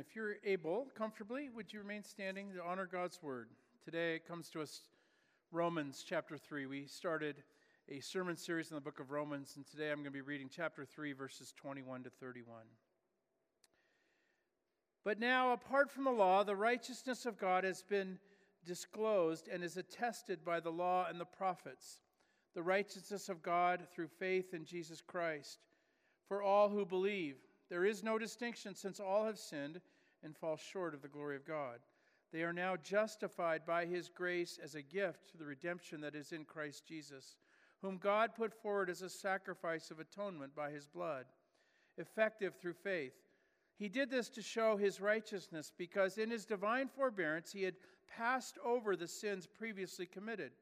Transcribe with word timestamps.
if 0.00 0.16
you're 0.16 0.36
able, 0.44 0.86
comfortably, 0.96 1.50
would 1.54 1.70
you 1.70 1.80
remain 1.80 2.02
standing 2.02 2.54
to 2.54 2.62
honor 2.64 2.88
God's 2.90 3.22
word? 3.22 3.50
Today 3.84 4.14
it 4.14 4.26
comes 4.26 4.48
to 4.50 4.62
us 4.62 4.80
Romans 5.52 6.02
chapter 6.08 6.38
3. 6.38 6.64
We 6.64 6.86
started 6.86 7.42
a 7.86 8.00
sermon 8.00 8.38
series 8.38 8.70
in 8.70 8.76
the 8.76 8.80
book 8.80 8.98
of 8.98 9.10
Romans, 9.10 9.56
and 9.56 9.66
today 9.66 9.90
I'm 9.90 9.96
going 9.96 10.06
to 10.06 10.10
be 10.10 10.22
reading 10.22 10.48
chapter 10.50 10.86
3, 10.86 11.12
verses 11.12 11.52
21 11.54 12.04
to 12.04 12.10
31. 12.18 12.62
But 15.04 15.20
now, 15.20 15.52
apart 15.52 15.90
from 15.90 16.04
the 16.04 16.10
law, 16.10 16.44
the 16.44 16.56
righteousness 16.56 17.26
of 17.26 17.38
God 17.38 17.64
has 17.64 17.82
been 17.82 18.18
disclosed 18.64 19.48
and 19.48 19.62
is 19.62 19.76
attested 19.76 20.46
by 20.46 20.60
the 20.60 20.72
law 20.72 21.08
and 21.10 21.20
the 21.20 21.26
prophets, 21.26 22.00
the 22.54 22.62
righteousness 22.62 23.28
of 23.28 23.42
God 23.42 23.82
through 23.94 24.08
faith 24.08 24.54
in 24.54 24.64
Jesus 24.64 25.02
Christ, 25.02 25.58
for 26.26 26.42
all 26.42 26.70
who 26.70 26.86
believe. 26.86 27.36
There 27.70 27.84
is 27.84 28.02
no 28.02 28.18
distinction, 28.18 28.74
since 28.74 29.00
all 29.00 29.24
have 29.24 29.38
sinned 29.38 29.80
and 30.22 30.36
fall 30.36 30.56
short 30.56 30.92
of 30.92 31.00
the 31.00 31.08
glory 31.08 31.36
of 31.36 31.46
God. 31.46 31.78
They 32.32 32.42
are 32.42 32.52
now 32.52 32.76
justified 32.76 33.64
by 33.64 33.86
his 33.86 34.08
grace 34.08 34.58
as 34.62 34.74
a 34.74 34.82
gift 34.82 35.30
to 35.30 35.38
the 35.38 35.46
redemption 35.46 36.00
that 36.02 36.14
is 36.14 36.32
in 36.32 36.44
Christ 36.44 36.84
Jesus, 36.86 37.36
whom 37.80 37.96
God 37.96 38.34
put 38.34 38.52
forward 38.52 38.90
as 38.90 39.02
a 39.02 39.08
sacrifice 39.08 39.90
of 39.90 40.00
atonement 40.00 40.54
by 40.54 40.70
his 40.70 40.86
blood, 40.86 41.26
effective 41.96 42.54
through 42.56 42.74
faith. 42.74 43.14
He 43.76 43.88
did 43.88 44.10
this 44.10 44.28
to 44.30 44.42
show 44.42 44.76
his 44.76 45.00
righteousness, 45.00 45.72
because 45.76 46.18
in 46.18 46.30
his 46.30 46.44
divine 46.44 46.88
forbearance 46.88 47.52
he 47.52 47.62
had 47.62 47.76
passed 48.06 48.58
over 48.64 48.94
the 48.94 49.08
sins 49.08 49.46
previously 49.46 50.06
committed. 50.06 50.52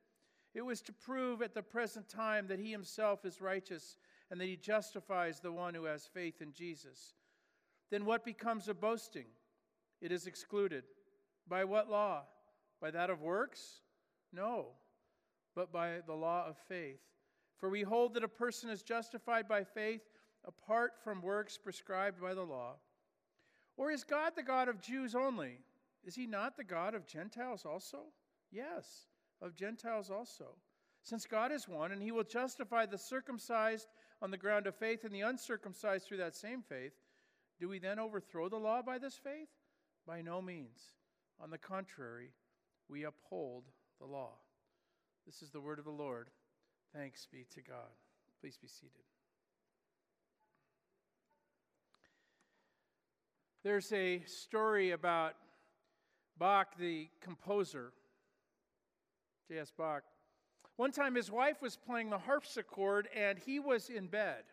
It 0.55 0.62
was 0.62 0.81
to 0.83 0.93
prove 0.93 1.43
at 1.43 1.55
the 1.55 1.62
present 1.62 2.09
time 2.09 2.47
that 2.48 2.61
he 2.61 2.70
himself 2.70 3.25
is 3.25 3.41
righteous 3.41 3.97
and 4.31 4.41
that 4.41 4.47
he 4.47 4.57
justifies 4.57 5.41
the 5.41 5.53
one 5.53 5.75
who 5.75 5.85
has 5.85 6.07
faith 6.07 6.41
in 6.43 6.53
Jesus. 6.53 7.15
Then 7.91 8.05
what 8.05 8.25
becomes 8.25 8.69
of 8.69 8.81
boasting? 8.81 9.27
It 10.01 10.13
is 10.13 10.27
excluded. 10.27 10.85
By 11.49 11.65
what 11.65 11.91
law? 11.91 12.23
By 12.81 12.91
that 12.91 13.11
of 13.11 13.23
works? 13.23 13.81
No, 14.33 14.67
but 15.55 15.73
by 15.73 16.01
the 16.07 16.15
law 16.15 16.47
of 16.47 16.57
faith. 16.69 17.01
For 17.57 17.69
we 17.70 17.83
hold 17.83 18.15
that 18.15 18.25
a 18.25 18.29
person 18.29 18.70
is 18.70 18.83
justified 18.83 19.48
by 19.48 19.65
faith 19.65 20.03
apart 20.47 20.92
from 21.03 21.23
works 21.23 21.59
prescribed 21.59 22.20
by 22.20 22.35
the 22.35 22.42
law. 22.42 22.75
Or 23.77 23.91
is 23.91 24.05
God 24.05 24.33
the 24.37 24.42
God 24.42 24.69
of 24.69 24.81
Jews 24.81 25.15
only? 25.15 25.59
Is 26.05 26.15
he 26.15 26.27
not 26.27 26.57
the 26.57 26.65
God 26.65 26.95
of 26.95 27.07
Gentiles 27.07 27.65
also? 27.65 28.05
Yes, 28.51 29.07
of 29.41 29.57
Gentiles 29.57 30.11
also. 30.11 30.57
Since 31.03 31.27
God 31.27 31.53
is 31.53 31.69
one, 31.69 31.92
and 31.92 32.03
he 32.03 32.13
will 32.13 32.25
justify 32.25 32.87
the 32.87 32.98
circumcised 32.98 33.89
on 34.20 34.30
the 34.30 34.36
ground 34.36 34.66
of 34.66 34.74
faith 34.74 35.05
and 35.05 35.12
the 35.12 35.20
uncircumcised 35.20 36.06
through 36.06 36.16
that 36.19 36.34
same 36.34 36.62
faith, 36.62 36.92
do 37.61 37.69
we 37.69 37.78
then 37.78 37.98
overthrow 37.98 38.48
the 38.48 38.56
law 38.56 38.83
by 38.83 38.98
this 38.98 39.14
faith? 39.14 39.48
By 40.06 40.22
no 40.22 40.41
means. 40.41 40.92
On 41.41 41.50
the 41.50 41.58
contrary, 41.58 42.30
we 42.89 43.05
uphold 43.05 43.64
the 44.00 44.06
law. 44.06 44.33
This 45.27 45.42
is 45.42 45.50
the 45.50 45.61
word 45.61 45.78
of 45.78 45.84
the 45.84 45.91
Lord. 45.91 46.30
Thanks 46.94 47.27
be 47.30 47.46
to 47.55 47.62
God. 47.62 47.92
Please 48.41 48.56
be 48.56 48.69
seated. 48.69 49.05
There's 53.62 53.92
a 53.92 54.22
story 54.24 54.92
about 54.92 55.34
Bach, 56.39 56.69
the 56.78 57.08
composer, 57.20 57.92
J.S. 59.48 59.72
Bach. 59.77 60.05
One 60.79 60.93
time 60.93 61.17
his 61.17 61.29
wife 61.29 61.61
was 61.61 61.75
playing 61.75 62.11
the 62.11 62.19
harpsichord 62.19 63.09
and 63.12 63.37
he 63.37 63.59
was 63.59 63.89
in 63.89 64.07
bed. 64.07 64.45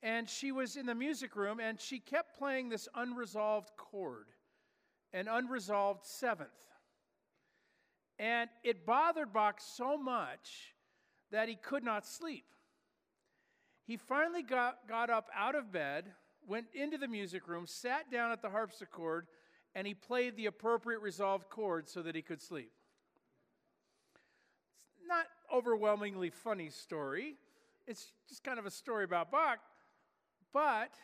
And 0.00 0.30
she 0.30 0.52
was 0.52 0.76
in 0.76 0.86
the 0.86 0.94
music 0.94 1.34
room 1.34 1.58
and 1.58 1.80
she 1.80 1.98
kept 1.98 2.38
playing 2.38 2.68
this 2.68 2.86
unresolved 2.94 3.70
chord, 3.76 4.26
an 5.12 5.26
unresolved 5.26 6.06
seventh. 6.06 6.50
And 8.16 8.48
it 8.62 8.86
bothered 8.86 9.32
Bach 9.32 9.60
so 9.60 9.98
much 9.98 10.72
that 11.32 11.48
he 11.48 11.56
could 11.56 11.82
not 11.82 12.06
sleep. 12.06 12.46
He 13.88 13.96
finally 13.96 14.44
got, 14.44 14.86
got 14.88 15.10
up 15.10 15.30
out 15.34 15.56
of 15.56 15.72
bed, 15.72 16.12
went 16.46 16.66
into 16.72 16.96
the 16.96 17.08
music 17.08 17.48
room, 17.48 17.66
sat 17.66 18.08
down 18.08 18.30
at 18.30 18.40
the 18.40 18.50
harpsichord, 18.50 19.26
and 19.74 19.84
he 19.84 19.94
played 19.94 20.36
the 20.36 20.46
appropriate 20.46 21.00
resolved 21.00 21.50
chord 21.50 21.88
so 21.88 22.02
that 22.02 22.14
he 22.14 22.22
could 22.22 22.40
sleep 22.40 22.70
not 25.06 25.26
overwhelmingly 25.52 26.30
funny 26.30 26.70
story. 26.70 27.36
It's 27.86 28.12
just 28.28 28.42
kind 28.42 28.58
of 28.58 28.66
a 28.66 28.70
story 28.70 29.04
about 29.04 29.30
Bach. 29.30 29.58
But 30.52 30.94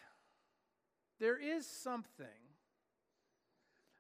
there 1.19 1.37
is 1.37 1.66
something. 1.66 2.27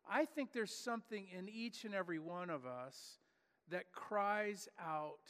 I 0.08 0.24
think 0.24 0.52
there's 0.52 0.74
something 0.74 1.26
in 1.36 1.48
each 1.48 1.84
and 1.84 1.94
every 1.94 2.18
one 2.18 2.50
of 2.50 2.66
us 2.66 3.18
that 3.68 3.92
cries 3.92 4.68
out 4.80 5.20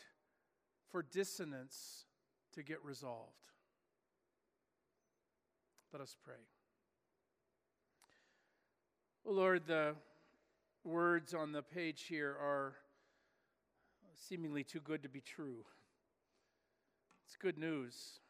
for 0.91 1.03
dissonance 1.03 2.06
to 2.54 2.62
get 2.62 2.82
resolved. 2.84 3.32
Let 5.92 6.00
us 6.00 6.16
pray. 6.25 6.34
Oh 9.26 9.32
Lord, 9.32 9.66
the 9.66 9.94
words 10.84 11.34
on 11.34 11.53
the 11.53 11.62
page 11.62 12.04
here 12.09 12.30
are 12.30 12.75
seemingly 14.28 14.64
too 14.64 14.81
good 14.81 15.03
to 15.03 15.08
be 15.08 15.20
true. 15.20 15.64
It's 17.26 17.36
good 17.36 17.58
news. 17.58 18.20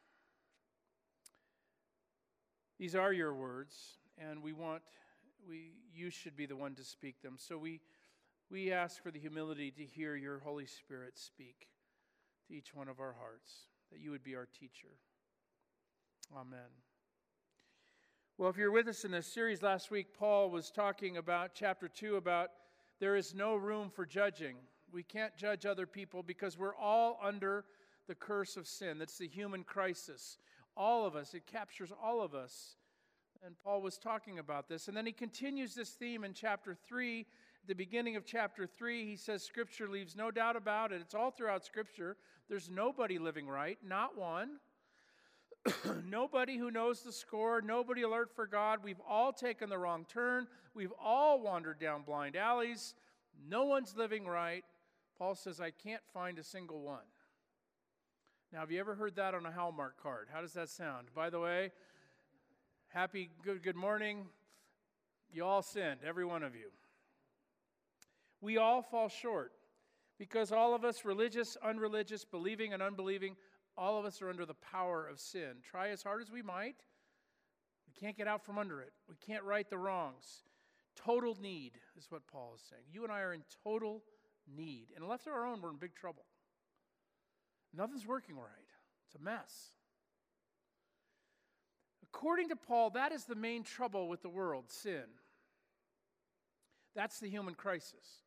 These 2.79 2.95
are 2.95 3.13
your 3.13 3.33
words, 3.33 3.75
and 4.17 4.41
we 4.41 4.53
want 4.53 4.81
we 5.47 5.73
you 5.93 6.09
should 6.09 6.35
be 6.35 6.45
the 6.45 6.55
one 6.55 6.75
to 6.75 6.83
speak 6.83 7.21
them. 7.21 7.35
So 7.37 7.57
we 7.57 7.81
we 8.49 8.71
ask 8.71 9.01
for 9.01 9.11
the 9.11 9.19
humility 9.19 9.71
to 9.71 9.83
hear 9.83 10.15
your 10.15 10.39
Holy 10.39 10.65
Spirit 10.65 11.17
speak 11.17 11.67
to 12.47 12.53
each 12.53 12.73
one 12.73 12.87
of 12.87 12.99
our 12.99 13.15
hearts, 13.19 13.51
that 13.91 13.99
you 13.99 14.11
would 14.11 14.23
be 14.23 14.35
our 14.35 14.47
teacher. 14.47 14.97
Amen. 16.35 16.59
Well, 18.37 18.49
if 18.49 18.57
you're 18.57 18.71
with 18.71 18.87
us 18.87 19.03
in 19.03 19.11
this 19.11 19.27
series 19.27 19.61
last 19.61 19.91
week, 19.91 20.07
Paul 20.17 20.49
was 20.49 20.71
talking 20.71 21.17
about 21.17 21.51
chapter 21.53 21.87
2 21.87 22.15
about 22.15 22.49
there 22.99 23.15
is 23.15 23.35
no 23.35 23.55
room 23.55 23.89
for 23.89 24.05
judging. 24.05 24.55
We 24.91 25.03
can't 25.03 25.35
judge 25.37 25.65
other 25.65 25.85
people 25.85 26.23
because 26.23 26.57
we're 26.57 26.75
all 26.75 27.19
under 27.23 27.65
the 28.07 28.15
curse 28.15 28.57
of 28.57 28.67
sin. 28.67 28.97
That's 28.97 29.17
the 29.17 29.27
human 29.27 29.63
crisis. 29.63 30.37
All 30.75 31.05
of 31.05 31.15
us, 31.15 31.33
it 31.33 31.45
captures 31.45 31.91
all 32.03 32.21
of 32.21 32.33
us. 32.33 32.75
And 33.43 33.55
Paul 33.63 33.81
was 33.81 33.97
talking 33.97 34.39
about 34.39 34.69
this. 34.69 34.87
And 34.87 34.95
then 34.95 35.05
he 35.05 35.11
continues 35.11 35.73
this 35.73 35.89
theme 35.89 36.23
in 36.23 36.33
chapter 36.33 36.75
3. 36.87 37.21
At 37.21 37.67
the 37.67 37.75
beginning 37.75 38.15
of 38.15 38.25
chapter 38.25 38.67
3, 38.67 39.05
he 39.05 39.15
says, 39.15 39.43
Scripture 39.43 39.87
leaves 39.87 40.15
no 40.15 40.29
doubt 40.29 40.55
about 40.55 40.91
it. 40.91 41.01
It's 41.01 41.15
all 41.15 41.31
throughout 41.31 41.65
Scripture. 41.65 42.17
There's 42.49 42.69
nobody 42.69 43.17
living 43.17 43.47
right, 43.47 43.77
not 43.83 44.17
one. 44.17 44.57
nobody 46.05 46.57
who 46.57 46.71
knows 46.71 47.01
the 47.01 47.11
score, 47.11 47.61
nobody 47.61 48.01
alert 48.01 48.31
for 48.35 48.47
God. 48.47 48.79
We've 48.83 49.01
all 49.07 49.31
taken 49.31 49.69
the 49.69 49.77
wrong 49.77 50.05
turn. 50.11 50.47
We've 50.73 50.93
all 50.99 51.39
wandered 51.39 51.79
down 51.79 52.01
blind 52.01 52.35
alleys. 52.35 52.95
No 53.47 53.65
one's 53.65 53.95
living 53.95 54.25
right. 54.25 54.63
Paul 55.21 55.35
says, 55.35 55.61
I 55.61 55.69
can't 55.69 56.01
find 56.15 56.39
a 56.39 56.43
single 56.43 56.81
one. 56.81 57.05
Now, 58.51 58.61
have 58.61 58.71
you 58.71 58.79
ever 58.79 58.95
heard 58.95 59.17
that 59.17 59.35
on 59.35 59.45
a 59.45 59.51
Hallmark 59.51 60.01
card? 60.01 60.29
How 60.33 60.41
does 60.41 60.53
that 60.53 60.67
sound? 60.67 61.09
By 61.13 61.29
the 61.29 61.39
way, 61.39 61.71
happy 62.87 63.29
good, 63.43 63.61
good 63.61 63.75
morning. 63.75 64.25
You 65.31 65.45
all 65.45 65.61
sinned, 65.61 65.99
every 66.03 66.25
one 66.25 66.41
of 66.41 66.55
you. 66.55 66.71
We 68.41 68.57
all 68.57 68.81
fall 68.81 69.09
short 69.09 69.51
because 70.17 70.51
all 70.51 70.73
of 70.73 70.83
us, 70.83 71.05
religious, 71.05 71.55
unreligious, 71.63 72.25
believing, 72.25 72.73
and 72.73 72.81
unbelieving, 72.81 73.35
all 73.77 73.99
of 73.99 74.05
us 74.05 74.23
are 74.23 74.29
under 74.31 74.47
the 74.47 74.55
power 74.55 75.07
of 75.07 75.19
sin. 75.19 75.57
Try 75.61 75.89
as 75.89 76.01
hard 76.01 76.23
as 76.23 76.31
we 76.31 76.41
might, 76.41 76.77
we 77.85 77.93
can't 77.93 78.17
get 78.17 78.27
out 78.27 78.43
from 78.43 78.57
under 78.57 78.81
it. 78.81 78.93
We 79.07 79.17
can't 79.23 79.43
right 79.43 79.69
the 79.69 79.77
wrongs. 79.77 80.45
Total 80.95 81.37
need 81.39 81.73
is 81.95 82.09
what 82.09 82.25
Paul 82.25 82.53
is 82.55 82.63
saying. 82.67 82.85
You 82.91 83.03
and 83.03 83.11
I 83.11 83.19
are 83.19 83.33
in 83.33 83.43
total 83.63 84.01
need. 84.55 84.87
And 84.95 85.07
left 85.07 85.25
to 85.25 85.31
our 85.31 85.45
own, 85.45 85.61
we're 85.61 85.69
in 85.69 85.77
big 85.77 85.95
trouble. 85.95 86.25
Nothing's 87.73 88.05
working 88.05 88.35
right, 88.35 88.69
it's 89.05 89.15
a 89.15 89.23
mess. 89.23 89.71
According 92.03 92.49
to 92.49 92.55
Paul, 92.55 92.89
that 92.91 93.11
is 93.13 93.23
the 93.23 93.35
main 93.35 93.63
trouble 93.63 94.09
with 94.09 94.21
the 94.21 94.29
world 94.29 94.65
sin. 94.69 95.05
That's 96.93 97.19
the 97.19 97.29
human 97.29 97.55
crisis. 97.55 98.23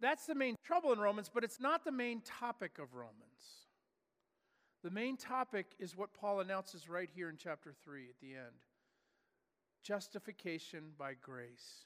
That's 0.00 0.26
the 0.26 0.34
main 0.34 0.56
trouble 0.64 0.92
in 0.92 0.98
Romans, 0.98 1.30
but 1.32 1.44
it's 1.44 1.60
not 1.60 1.84
the 1.84 1.92
main 1.92 2.20
topic 2.22 2.78
of 2.80 2.94
Romans. 2.94 3.14
The 4.82 4.90
main 4.90 5.16
topic 5.16 5.66
is 5.78 5.96
what 5.96 6.12
Paul 6.12 6.40
announces 6.40 6.88
right 6.88 7.08
here 7.14 7.30
in 7.30 7.36
chapter 7.38 7.72
3 7.84 8.08
at 8.08 8.20
the 8.20 8.34
end 8.34 8.56
justification 9.84 10.92
by 10.98 11.12
grace. 11.12 11.84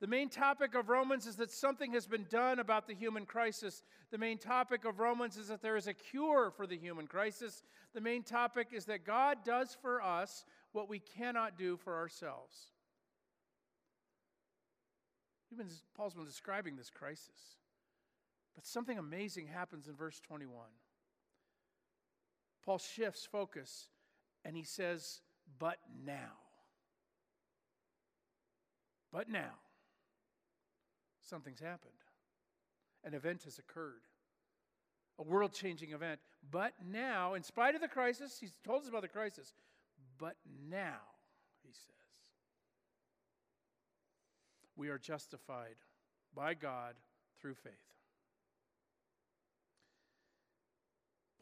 The 0.00 0.06
main 0.06 0.28
topic 0.28 0.74
of 0.74 0.90
Romans 0.90 1.26
is 1.26 1.36
that 1.36 1.50
something 1.50 1.92
has 1.92 2.06
been 2.06 2.26
done 2.28 2.58
about 2.58 2.86
the 2.86 2.94
human 2.94 3.24
crisis. 3.24 3.82
The 4.10 4.18
main 4.18 4.36
topic 4.36 4.84
of 4.84 4.98
Romans 4.98 5.38
is 5.38 5.48
that 5.48 5.62
there 5.62 5.76
is 5.76 5.86
a 5.86 5.94
cure 5.94 6.50
for 6.54 6.66
the 6.66 6.76
human 6.76 7.06
crisis. 7.06 7.62
The 7.94 8.02
main 8.02 8.22
topic 8.22 8.68
is 8.72 8.84
that 8.86 9.06
God 9.06 9.38
does 9.42 9.74
for 9.80 10.02
us 10.02 10.44
what 10.72 10.90
we 10.90 10.98
cannot 10.98 11.56
do 11.56 11.78
for 11.78 11.96
ourselves. 11.96 12.54
Been, 15.56 15.68
Paul's 15.96 16.12
been 16.12 16.26
describing 16.26 16.76
this 16.76 16.90
crisis. 16.90 17.56
But 18.54 18.66
something 18.66 18.98
amazing 18.98 19.46
happens 19.46 19.88
in 19.88 19.94
verse 19.94 20.20
21. 20.20 20.52
Paul 22.62 22.76
shifts 22.76 23.24
focus 23.24 23.88
and 24.44 24.54
he 24.54 24.64
says, 24.64 25.22
But 25.58 25.78
now. 26.04 26.32
But 29.10 29.30
now. 29.30 29.52
Something's 31.28 31.60
happened. 31.60 31.92
An 33.04 33.14
event 33.14 33.42
has 33.44 33.58
occurred. 33.58 34.02
A 35.18 35.22
world 35.22 35.52
changing 35.52 35.92
event. 35.92 36.20
But 36.50 36.72
now, 36.84 37.34
in 37.34 37.42
spite 37.42 37.74
of 37.74 37.80
the 37.80 37.88
crisis, 37.88 38.38
he's 38.40 38.52
told 38.64 38.82
us 38.82 38.88
about 38.88 39.02
the 39.02 39.08
crisis, 39.08 39.52
but 40.18 40.36
now, 40.68 41.00
he 41.62 41.72
says, 41.72 41.94
we 44.76 44.88
are 44.88 44.98
justified 44.98 45.76
by 46.34 46.54
God 46.54 46.94
through 47.40 47.54
faith. 47.54 47.72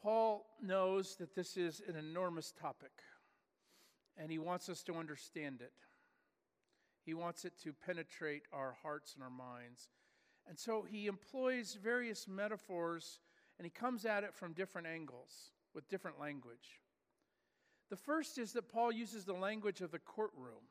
Paul 0.01 0.45
knows 0.61 1.15
that 1.17 1.35
this 1.35 1.57
is 1.57 1.81
an 1.87 1.95
enormous 1.95 2.51
topic, 2.51 2.91
and 4.17 4.31
he 4.31 4.39
wants 4.39 4.69
us 4.69 4.83
to 4.83 4.95
understand 4.95 5.61
it. 5.61 5.73
He 7.05 7.13
wants 7.13 7.45
it 7.45 7.53
to 7.63 7.73
penetrate 7.73 8.43
our 8.51 8.75
hearts 8.81 9.13
and 9.13 9.23
our 9.23 9.29
minds. 9.29 9.89
And 10.47 10.57
so 10.57 10.83
he 10.89 11.07
employs 11.07 11.77
various 11.81 12.27
metaphors, 12.27 13.19
and 13.57 13.65
he 13.65 13.69
comes 13.69 14.05
at 14.05 14.23
it 14.23 14.33
from 14.33 14.53
different 14.53 14.87
angles 14.87 15.51
with 15.73 15.87
different 15.87 16.19
language. 16.19 16.81
The 17.89 17.95
first 17.95 18.37
is 18.37 18.53
that 18.53 18.69
Paul 18.69 18.91
uses 18.91 19.25
the 19.25 19.33
language 19.33 19.81
of 19.81 19.91
the 19.91 19.99
courtroom. 19.99 20.65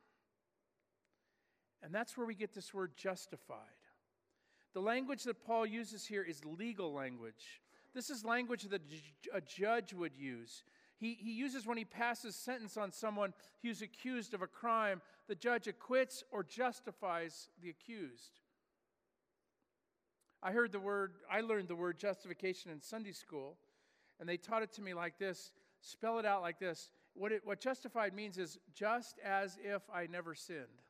And 1.82 1.94
that's 1.94 2.16
where 2.16 2.26
we 2.26 2.34
get 2.34 2.54
this 2.54 2.74
word 2.74 2.92
justified. 2.96 3.58
The 4.72 4.80
language 4.80 5.22
that 5.24 5.44
Paul 5.44 5.66
uses 5.66 6.04
here 6.04 6.22
is 6.22 6.44
legal 6.44 6.92
language. 6.92 7.60
This 7.94 8.10
is 8.10 8.24
language 8.24 8.64
that 8.64 8.82
a 9.32 9.40
judge 9.40 9.92
would 9.92 10.16
use. 10.16 10.64
He, 11.04 11.18
he 11.20 11.32
uses 11.32 11.66
when 11.66 11.76
he 11.76 11.84
passes 11.84 12.34
sentence 12.34 12.78
on 12.78 12.90
someone 12.90 13.34
who's 13.62 13.82
accused 13.82 14.32
of 14.32 14.40
a 14.40 14.46
crime, 14.46 15.02
the 15.28 15.34
judge 15.34 15.66
acquits 15.66 16.24
or 16.30 16.42
justifies 16.42 17.48
the 17.60 17.68
accused. 17.68 18.40
I 20.42 20.52
heard 20.52 20.72
the 20.72 20.80
word, 20.80 21.12
I 21.30 21.42
learned 21.42 21.68
the 21.68 21.76
word 21.76 21.98
justification 21.98 22.70
in 22.70 22.80
Sunday 22.80 23.12
school, 23.12 23.58
and 24.18 24.26
they 24.26 24.38
taught 24.38 24.62
it 24.62 24.72
to 24.72 24.82
me 24.82 24.94
like 24.94 25.18
this 25.18 25.52
spell 25.82 26.18
it 26.18 26.24
out 26.24 26.40
like 26.40 26.58
this. 26.58 26.88
What, 27.12 27.32
it, 27.32 27.42
what 27.44 27.60
justified 27.60 28.14
means 28.14 28.38
is 28.38 28.58
just 28.74 29.18
as 29.22 29.58
if 29.62 29.82
I 29.94 30.06
never 30.06 30.34
sinned. 30.34 30.80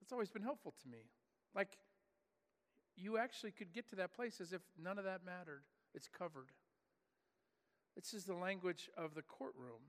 That's 0.00 0.10
always 0.10 0.30
been 0.30 0.42
helpful 0.42 0.74
to 0.82 0.88
me. 0.88 1.04
Like, 1.54 1.78
you 2.96 3.18
actually 3.18 3.52
could 3.52 3.72
get 3.72 3.88
to 3.90 3.96
that 3.96 4.12
place 4.12 4.40
as 4.40 4.52
if 4.52 4.62
none 4.82 4.98
of 4.98 5.04
that 5.04 5.24
mattered. 5.24 5.62
It's 5.94 6.08
covered. 6.08 6.50
This 7.96 8.14
is 8.14 8.24
the 8.24 8.34
language 8.34 8.88
of 8.96 9.14
the 9.14 9.22
courtroom. 9.22 9.82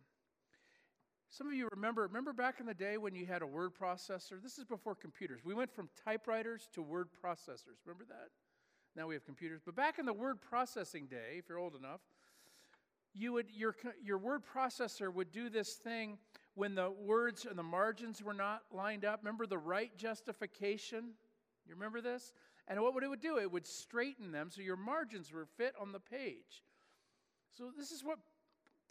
Some 1.30 1.48
of 1.48 1.54
you 1.54 1.70
remember, 1.72 2.02
remember 2.02 2.34
back 2.34 2.60
in 2.60 2.66
the 2.66 2.74
day 2.74 2.98
when 2.98 3.16
you 3.16 3.26
had 3.26 3.42
a 3.42 3.48
word 3.48 3.72
processor? 3.74 4.42
This 4.44 4.58
is 4.58 4.66
before 4.66 4.96
computers. 4.96 5.40
We 5.46 5.54
went 5.54 5.74
from 5.74 5.90
typewriters 6.04 6.68
to 6.74 6.82
word 6.82 7.08
processors. 7.24 7.80
Remember 7.86 8.04
that? 8.10 8.30
Now 8.98 9.08
we 9.08 9.16
have 9.16 9.26
computers. 9.26 9.62
But 9.66 9.76
back 9.76 9.98
in 9.98 10.06
the 10.06 10.14
word 10.14 10.42
processing 10.42 11.08
day, 11.08 11.38
if 11.38 11.48
you're 11.48 11.58
old 11.58 11.76
enough, 11.76 12.02
you 13.14 13.34
would 13.34 13.48
your, 13.54 13.76
your 14.04 14.18
word 14.18 14.42
processor 14.46 15.14
would 15.14 15.32
do 15.32 15.50
this 15.50 15.76
thing 15.76 16.18
when 16.56 16.76
the 16.76 16.92
words 16.92 17.46
and 17.46 17.58
the 17.58 17.64
margins 17.64 18.22
were 18.22 18.34
not 18.34 18.64
lined 18.74 19.06
up. 19.06 19.22
Remember 19.24 19.46
the 19.46 19.58
right 19.58 19.96
justification? 19.98 21.12
You 21.66 21.76
remember 21.76 22.02
this? 22.02 22.34
And 22.68 22.80
what 22.82 22.94
would 22.94 23.04
it 23.04 23.10
would 23.10 23.22
do? 23.22 23.38
It 23.38 23.52
would 23.52 23.66
straighten 23.66 24.32
them 24.32 24.50
so 24.50 24.62
your 24.62 24.78
margins 24.78 25.32
were 25.32 25.46
fit 25.46 25.74
on 25.80 25.92
the 25.92 26.00
page. 26.00 26.64
So 27.58 27.66
this 27.78 27.92
is 27.92 28.04
what 28.04 28.20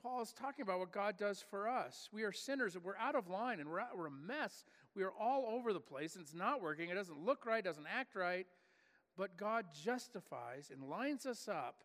Paul 0.03 0.23
is 0.23 0.33
talking 0.33 0.63
about, 0.63 0.79
what 0.79 0.93
God 0.93 1.17
does 1.19 1.45
for 1.51 1.69
us. 1.69 2.09
We 2.13 2.23
are 2.23 2.33
sinners 2.33 2.75
and 2.75 2.85
we're 2.85 2.97
out 2.97 3.15
of 3.15 3.29
line 3.29 3.61
and 3.61 3.69
we're, 3.69 3.81
out, 3.81 3.97
we're 3.97 4.07
a 4.07 4.11
mess. 4.11 4.65
We 4.95 5.03
are 5.03 5.13
all 5.19 5.47
over 5.55 5.73
the 5.73 5.81
place 5.81 6.15
and 6.15 6.23
it's 6.23 6.35
not 6.35 6.63
working. 6.63 6.89
It 6.89 6.95
doesn't 6.95 7.25
look 7.25 7.47
right, 7.47 7.59
it 7.59 7.65
doesn't 7.65 7.87
act 7.87 8.15
right. 8.15 8.47
But 9.17 9.37
God 9.37 9.67
justifies 9.85 10.71
and 10.73 10.89
lines 10.89 11.27
us 11.27 11.49
up, 11.49 11.83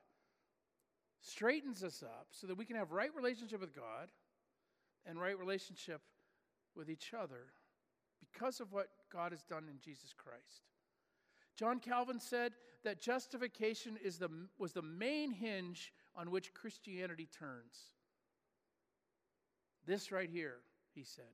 straightens 1.22 1.84
us 1.84 2.04
up 2.04 2.28
so 2.32 2.48
that 2.48 2.58
we 2.58 2.66
can 2.66 2.78
have 2.78 2.92
right 2.92 3.14
relationship 3.16 3.60
with 3.60 3.76
God 3.76 4.10
and 5.06 5.20
right 5.20 5.38
relationship 5.38 6.02
with 6.76 6.90
each 6.90 7.14
other 7.14 7.48
because 8.20 8.60
of 8.60 8.72
what 8.72 8.88
God 9.12 9.32
has 9.32 9.44
done 9.44 9.66
in 9.70 9.80
Jesus 9.80 10.14
Christ. 10.16 10.64
John 11.56 11.80
Calvin 11.80 12.20
said 12.20 12.54
that 12.84 13.02
justification 13.02 13.98
is 14.04 14.18
the, 14.18 14.30
was 14.58 14.74
the 14.74 14.82
main 14.82 15.32
hinge 15.32 15.94
on 16.16 16.32
which 16.32 16.54
Christianity 16.54 17.28
turns. 17.38 17.76
This 19.86 20.12
right 20.12 20.30
here, 20.30 20.58
he 20.94 21.04
said, 21.04 21.26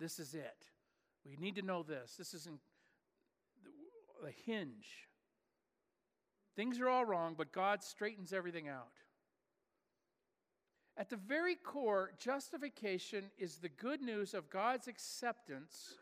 this 0.00 0.18
is 0.18 0.34
it. 0.34 0.66
We 1.24 1.36
need 1.36 1.56
to 1.56 1.62
know 1.62 1.82
this. 1.82 2.14
This 2.16 2.34
isn't 2.34 2.60
the 4.22 4.32
hinge. 4.44 5.08
Things 6.56 6.80
are 6.80 6.88
all 6.88 7.04
wrong, 7.04 7.34
but 7.36 7.52
God 7.52 7.82
straightens 7.82 8.32
everything 8.32 8.68
out. 8.68 8.98
At 10.96 11.08
the 11.08 11.16
very 11.16 11.54
core, 11.54 12.12
justification 12.18 13.30
is 13.38 13.56
the 13.56 13.68
good 13.68 14.02
news 14.02 14.34
of 14.34 14.50
God's 14.50 14.88
acceptance 14.88 15.94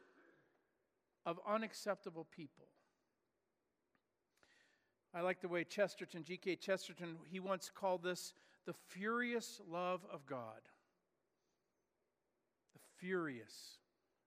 of 1.24 1.38
unacceptable 1.46 2.26
people. 2.34 2.66
I 5.14 5.22
like 5.22 5.40
the 5.40 5.48
way 5.48 5.64
Chesterton, 5.64 6.22
G.K. 6.22 6.56
Chesterton, 6.56 7.16
he 7.30 7.40
once 7.40 7.70
called 7.74 8.02
this 8.02 8.32
the 8.66 8.74
furious 8.88 9.60
love 9.68 10.02
of 10.12 10.24
God. 10.26 10.60
The 12.74 12.80
furious. 12.98 13.78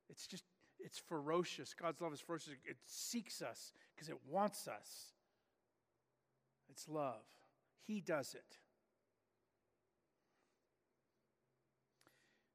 It's 0.09 0.27
just, 0.27 0.43
it's 0.79 0.99
ferocious. 0.99 1.73
God's 1.73 2.01
love 2.01 2.13
is 2.13 2.19
ferocious. 2.19 2.53
It 2.65 2.77
seeks 2.85 3.41
us 3.41 3.71
because 3.95 4.09
it 4.09 4.17
wants 4.29 4.67
us. 4.67 5.13
It's 6.69 6.89
love. 6.89 7.23
He 7.85 8.01
does 8.01 8.35
it. 8.35 8.57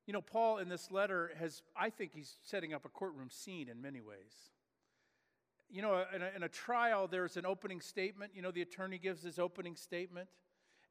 You 0.07 0.13
know, 0.13 0.23
Paul 0.23 0.59
in 0.59 0.69
this 0.69 0.91
letter 0.91 1.33
has, 1.39 1.63
I 1.77 1.91
think 1.91 2.13
he's 2.15 2.37
setting 2.43 2.73
up 2.73 2.85
a 2.85 2.89
courtroom 2.89 3.29
scene 3.31 3.69
in 3.69 3.81
many 3.81 4.01
ways. 4.01 4.53
You 5.71 5.83
know, 5.83 6.05
in 6.15 6.23
a, 6.23 6.31
in 6.37 6.43
a, 6.43 6.49
trial, 6.49 7.07
there's 7.07 7.37
an 7.37 7.45
opening 7.45 7.81
statement. 7.81 8.33
You 8.35 8.43
know, 8.43 8.51
the 8.51 8.63
attorney 8.63 8.99
gives 8.99 9.23
his 9.23 9.39
opening 9.39 9.77
statement, 9.77 10.29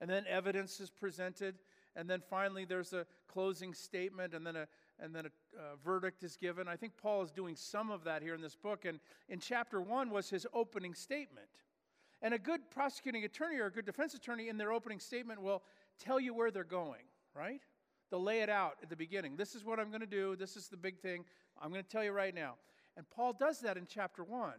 and 0.01 0.10
then 0.10 0.25
evidence 0.29 0.79
is 0.79 0.89
presented, 0.89 1.55
and 1.96 2.10
then 2.10 2.22
finally 2.29 2.63
there's 2.63 2.93
a 2.93 3.05
closing 3.27 3.74
statement, 3.74 4.34
and 4.34 4.46
then 4.46 4.55
a 4.55 4.67
and 5.00 5.13
then 5.13 5.25
a 5.25 5.60
uh, 5.60 5.75
verdict 5.84 6.24
is 6.24 6.36
given. 6.36 6.67
I 6.67 6.75
think 6.75 6.93
Paul 6.98 7.22
is 7.22 7.31
doing 7.31 7.55
some 7.55 7.91
of 7.91 8.03
that 8.05 8.22
here 8.22 8.34
in 8.34 8.41
this 8.41 8.55
book, 8.55 8.86
and 8.86 9.00
in 9.29 9.39
chapter 9.39 9.81
one 9.81 10.10
was 10.10 10.29
his 10.29 10.48
opening 10.53 10.93
statement. 10.93 11.48
And 12.22 12.34
a 12.34 12.39
good 12.39 12.72
prosecuting 12.72 13.24
attorney 13.24 13.57
or 13.57 13.67
a 13.67 13.72
good 13.72 13.86
defense 13.86 14.15
attorney 14.15 14.50
in 14.50 14.57
their 14.57 14.72
opening 14.72 15.00
statement 15.00 15.41
will 15.41 15.62
tell 16.00 16.19
you 16.19 16.34
where 16.34 16.50
they're 16.50 16.63
going, 16.63 17.03
right? 17.36 17.62
They'll 18.10 18.24
lay 18.24 18.41
it 18.41 18.50
out 18.50 18.77
at 18.81 18.89
the 18.89 18.96
beginning. 18.96 19.36
This 19.36 19.53
is 19.53 19.63
what 19.63 19.79
I'm 19.79 19.89
going 19.89 20.01
to 20.01 20.07
do. 20.07 20.36
This 20.36 20.55
is 20.57 20.67
the 20.67 20.77
big 20.77 21.00
thing. 21.00 21.25
I'm 21.62 21.72
going 21.72 21.84
to 21.84 21.89
tell 21.89 22.03
you 22.03 22.12
right 22.12 22.34
now. 22.34 22.55
And 22.98 23.08
Paul 23.10 23.34
does 23.34 23.60
that 23.60 23.77
in 23.77 23.86
chapter 23.88 24.24
1. 24.24 24.51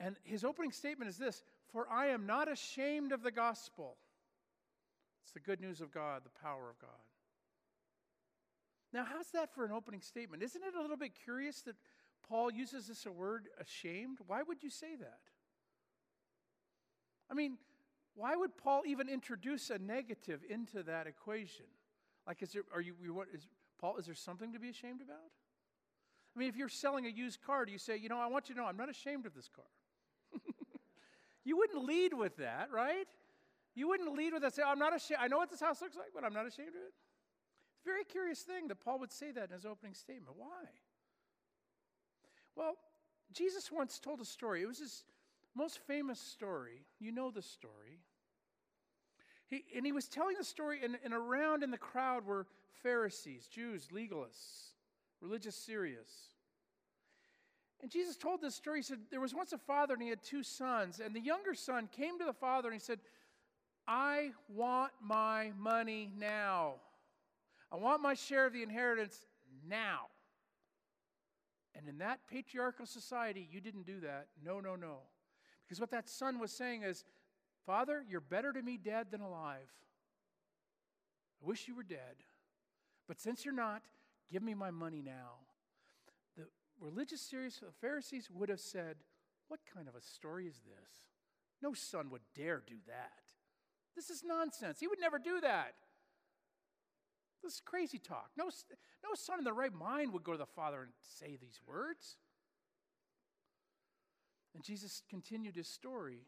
And 0.00 0.16
his 0.22 0.44
opening 0.44 0.70
statement 0.70 1.10
is 1.10 1.18
this 1.18 1.42
For 1.72 1.90
I 1.90 2.06
am 2.06 2.24
not 2.24 2.50
ashamed 2.50 3.12
of 3.12 3.22
the 3.22 3.32
gospel. 3.32 3.96
It's 5.24 5.32
the 5.32 5.40
good 5.40 5.60
news 5.60 5.80
of 5.82 5.92
God, 5.92 6.22
the 6.24 6.40
power 6.40 6.70
of 6.70 6.78
God. 6.78 6.90
Now, 8.92 9.04
how's 9.04 9.30
that 9.32 9.52
for 9.52 9.66
an 9.66 9.72
opening 9.72 10.00
statement? 10.00 10.42
Isn't 10.42 10.62
it 10.62 10.74
a 10.74 10.80
little 10.80 10.96
bit 10.96 11.12
curious 11.22 11.60
that 11.62 11.76
Paul 12.26 12.50
uses 12.50 12.86
this 12.86 13.04
word 13.06 13.48
ashamed? 13.60 14.18
Why 14.26 14.42
would 14.42 14.62
you 14.62 14.70
say 14.70 14.96
that? 14.98 15.20
I 17.30 17.34
mean, 17.34 17.58
why 18.14 18.34
would 18.36 18.56
Paul 18.56 18.82
even 18.86 19.08
introduce 19.08 19.68
a 19.68 19.78
negative 19.78 20.40
into 20.48 20.82
that 20.84 21.06
equation? 21.06 21.66
Like, 22.26 22.42
is 22.42 22.52
there, 22.52 22.62
are 22.72 22.80
you, 22.80 22.94
you 23.02 23.12
what, 23.12 23.28
is, 23.34 23.46
Paul, 23.78 23.98
is 23.98 24.06
there 24.06 24.14
something 24.14 24.54
to 24.54 24.58
be 24.58 24.70
ashamed 24.70 25.02
about? 25.02 25.18
I 26.38 26.40
mean, 26.40 26.50
if 26.50 26.56
you're 26.56 26.68
selling 26.68 27.04
a 27.04 27.08
used 27.08 27.42
car, 27.42 27.64
do 27.64 27.72
you 27.72 27.78
say, 27.78 27.96
you 27.96 28.08
know, 28.08 28.20
I 28.20 28.28
want 28.28 28.48
you 28.48 28.54
to 28.54 28.60
know 28.60 28.66
I'm 28.68 28.76
not 28.76 28.88
ashamed 28.88 29.26
of 29.26 29.34
this 29.34 29.48
car? 29.48 29.64
you 31.44 31.56
wouldn't 31.56 31.84
lead 31.84 32.14
with 32.14 32.36
that, 32.36 32.68
right? 32.72 33.08
You 33.74 33.88
wouldn't 33.88 34.14
lead 34.14 34.34
with 34.34 34.42
that. 34.42 34.54
Say, 34.54 34.62
I'm 34.64 34.78
not 34.78 34.94
ashamed. 34.94 35.18
I 35.20 35.26
know 35.26 35.38
what 35.38 35.50
this 35.50 35.58
house 35.58 35.82
looks 35.82 35.96
like, 35.96 36.10
but 36.14 36.22
I'm 36.22 36.32
not 36.32 36.46
ashamed 36.46 36.68
of 36.68 36.76
it. 36.76 36.94
It's 37.74 37.82
a 37.82 37.88
very 37.88 38.04
curious 38.04 38.42
thing 38.42 38.68
that 38.68 38.76
Paul 38.76 39.00
would 39.00 39.10
say 39.10 39.32
that 39.32 39.48
in 39.48 39.50
his 39.50 39.66
opening 39.66 39.94
statement. 39.94 40.36
Why? 40.36 40.62
Well, 42.54 42.76
Jesus 43.32 43.72
once 43.72 43.98
told 43.98 44.20
a 44.20 44.24
story. 44.24 44.62
It 44.62 44.68
was 44.68 44.78
his 44.78 45.02
most 45.56 45.80
famous 45.88 46.20
story. 46.20 46.84
You 47.00 47.10
know 47.10 47.32
the 47.32 47.42
story. 47.42 47.98
He, 49.48 49.64
and 49.76 49.84
he 49.84 49.90
was 49.90 50.06
telling 50.06 50.36
the 50.38 50.44
story, 50.44 50.82
and, 50.84 50.96
and 51.04 51.12
around 51.12 51.64
in 51.64 51.72
the 51.72 51.78
crowd 51.78 52.24
were 52.24 52.46
Pharisees, 52.84 53.48
Jews, 53.48 53.88
legalists, 53.92 54.74
religious 55.20 55.56
serious. 55.56 56.08
And 57.80 57.90
Jesus 57.90 58.16
told 58.16 58.40
this 58.40 58.54
story. 58.54 58.80
He 58.80 58.82
said, 58.82 58.98
There 59.10 59.20
was 59.20 59.34
once 59.34 59.52
a 59.52 59.58
father, 59.58 59.94
and 59.94 60.02
he 60.02 60.08
had 60.08 60.22
two 60.22 60.42
sons. 60.42 61.00
And 61.04 61.14
the 61.14 61.20
younger 61.20 61.54
son 61.54 61.88
came 61.90 62.18
to 62.18 62.24
the 62.24 62.32
father, 62.32 62.68
and 62.68 62.74
he 62.74 62.84
said, 62.84 62.98
I 63.86 64.32
want 64.48 64.92
my 65.00 65.52
money 65.58 66.12
now. 66.18 66.74
I 67.70 67.76
want 67.76 68.02
my 68.02 68.14
share 68.14 68.46
of 68.46 68.52
the 68.52 68.62
inheritance 68.62 69.24
now. 69.66 70.06
And 71.74 71.88
in 71.88 71.98
that 71.98 72.20
patriarchal 72.28 72.86
society, 72.86 73.48
you 73.50 73.60
didn't 73.60 73.86
do 73.86 74.00
that. 74.00 74.26
No, 74.44 74.58
no, 74.60 74.74
no. 74.74 74.98
Because 75.64 75.80
what 75.80 75.90
that 75.92 76.08
son 76.08 76.40
was 76.40 76.50
saying 76.50 76.82
is, 76.82 77.04
Father, 77.66 78.04
you're 78.08 78.20
better 78.20 78.52
to 78.52 78.62
me 78.62 78.76
dead 78.76 79.08
than 79.10 79.20
alive. 79.20 79.68
I 81.42 81.46
wish 81.46 81.68
you 81.68 81.76
were 81.76 81.82
dead. 81.82 82.16
But 83.06 83.20
since 83.20 83.44
you're 83.44 83.54
not, 83.54 83.82
give 84.30 84.42
me 84.42 84.54
my 84.54 84.70
money 84.70 85.02
now. 85.02 85.40
The 86.36 86.46
religious 86.80 87.20
serious 87.20 87.60
of 87.62 87.74
Pharisees 87.80 88.28
would 88.32 88.48
have 88.48 88.60
said, 88.60 88.96
What 89.48 89.60
kind 89.74 89.88
of 89.88 89.94
a 89.94 90.00
story 90.00 90.46
is 90.46 90.60
this? 90.64 91.06
No 91.62 91.72
son 91.74 92.10
would 92.10 92.22
dare 92.34 92.62
do 92.66 92.76
that. 92.86 93.22
This 93.96 94.10
is 94.10 94.22
nonsense. 94.24 94.78
He 94.78 94.86
would 94.86 95.00
never 95.00 95.18
do 95.18 95.40
that. 95.40 95.74
This 97.42 97.54
is 97.54 97.60
crazy 97.64 97.98
talk. 97.98 98.30
No, 98.36 98.44
no 98.44 99.14
son 99.14 99.38
in 99.38 99.44
the 99.44 99.52
right 99.52 99.72
mind 99.72 100.12
would 100.12 100.24
go 100.24 100.32
to 100.32 100.38
the 100.38 100.46
father 100.46 100.82
and 100.82 100.92
say 101.00 101.36
these 101.40 101.60
words. 101.66 102.16
And 104.54 104.62
Jesus 104.62 105.02
continued 105.08 105.56
his 105.56 105.68
story. 105.68 106.26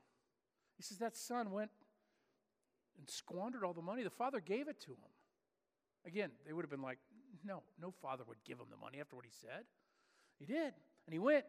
He 0.76 0.83
says 0.83 0.99
that 0.99 1.16
son 1.16 1.50
went 1.50 1.71
and 2.99 3.09
squandered 3.11 3.64
all 3.64 3.73
the 3.73 3.83
money. 3.83 4.02
The 4.02 4.11
father 4.11 4.40
gave 4.40 4.69
it 4.69 4.80
to 4.83 4.92
him. 4.92 5.11
Again, 6.07 6.30
they 6.47 6.52
would 6.52 6.64
have 6.64 6.71
been 6.71 6.83
like, 6.83 6.99
no, 7.44 7.62
no 7.80 7.90
father 7.90 8.25
would 8.26 8.42
give 8.44 8.59
him 8.59 8.66
the 8.70 8.76
money 8.76 9.00
after 9.00 9.16
what 9.16 9.25
he 9.25 9.30
said. 9.40 9.64
He 10.38 10.47
did. 10.47 10.73
And 11.06 11.12
he 11.12 11.18
went 11.18 11.44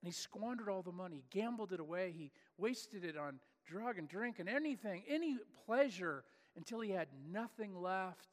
and 0.00 0.06
he 0.06 0.12
squandered 0.12 0.68
all 0.68 0.82
the 0.82 0.92
money, 0.92 1.24
gambled 1.30 1.72
it 1.72 1.80
away. 1.80 2.14
He 2.16 2.30
wasted 2.58 3.04
it 3.04 3.16
on 3.16 3.40
drug 3.66 3.98
and 3.98 4.08
drink 4.08 4.38
and 4.38 4.48
anything, 4.48 5.02
any 5.08 5.38
pleasure 5.66 6.24
until 6.56 6.80
he 6.80 6.90
had 6.90 7.08
nothing 7.32 7.74
left. 7.74 8.28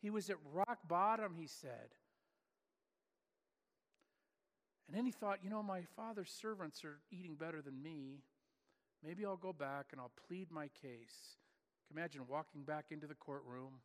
He 0.00 0.10
was 0.10 0.30
at 0.30 0.36
rock 0.52 0.78
bottom, 0.88 1.34
he 1.34 1.46
said. 1.46 1.90
And 4.88 4.96
then 4.96 5.04
he 5.04 5.12
thought, 5.12 5.38
you 5.42 5.50
know, 5.50 5.62
my 5.62 5.82
father's 5.96 6.30
servants 6.30 6.84
are 6.84 6.98
eating 7.10 7.34
better 7.34 7.62
than 7.62 7.82
me. 7.82 8.22
Maybe 9.04 9.24
I'll 9.24 9.36
go 9.36 9.52
back 9.52 9.86
and 9.92 10.00
I'll 10.00 10.12
plead 10.28 10.50
my 10.50 10.68
case. 10.80 11.38
Imagine 11.90 12.22
walking 12.28 12.62
back 12.62 12.86
into 12.90 13.06
the 13.06 13.14
courtroom. 13.14 13.80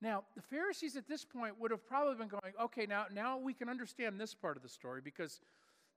Now, 0.00 0.24
the 0.36 0.42
Pharisees 0.42 0.96
at 0.96 1.08
this 1.08 1.24
point 1.24 1.58
would 1.58 1.70
have 1.70 1.84
probably 1.86 2.14
been 2.14 2.28
going, 2.28 2.54
okay, 2.62 2.86
now, 2.86 3.06
now 3.12 3.38
we 3.38 3.52
can 3.52 3.68
understand 3.68 4.20
this 4.20 4.32
part 4.32 4.56
of 4.56 4.62
the 4.62 4.68
story 4.68 5.00
because 5.02 5.40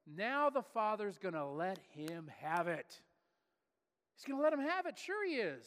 now 0.08 0.50
the 0.50 0.63
father's 0.63 1.17
going 1.20 1.36
to 1.36 1.46
let 1.46 1.77
him 1.93 2.29
have 2.41 2.67
it. 2.67 3.00
He's 4.15 4.25
going 4.25 4.39
to 4.39 4.43
let 4.43 4.53
him 4.53 4.60
have 4.60 4.88
it. 4.88 4.98
Sure, 4.98 5.25
he 5.25 5.36
is. 5.36 5.65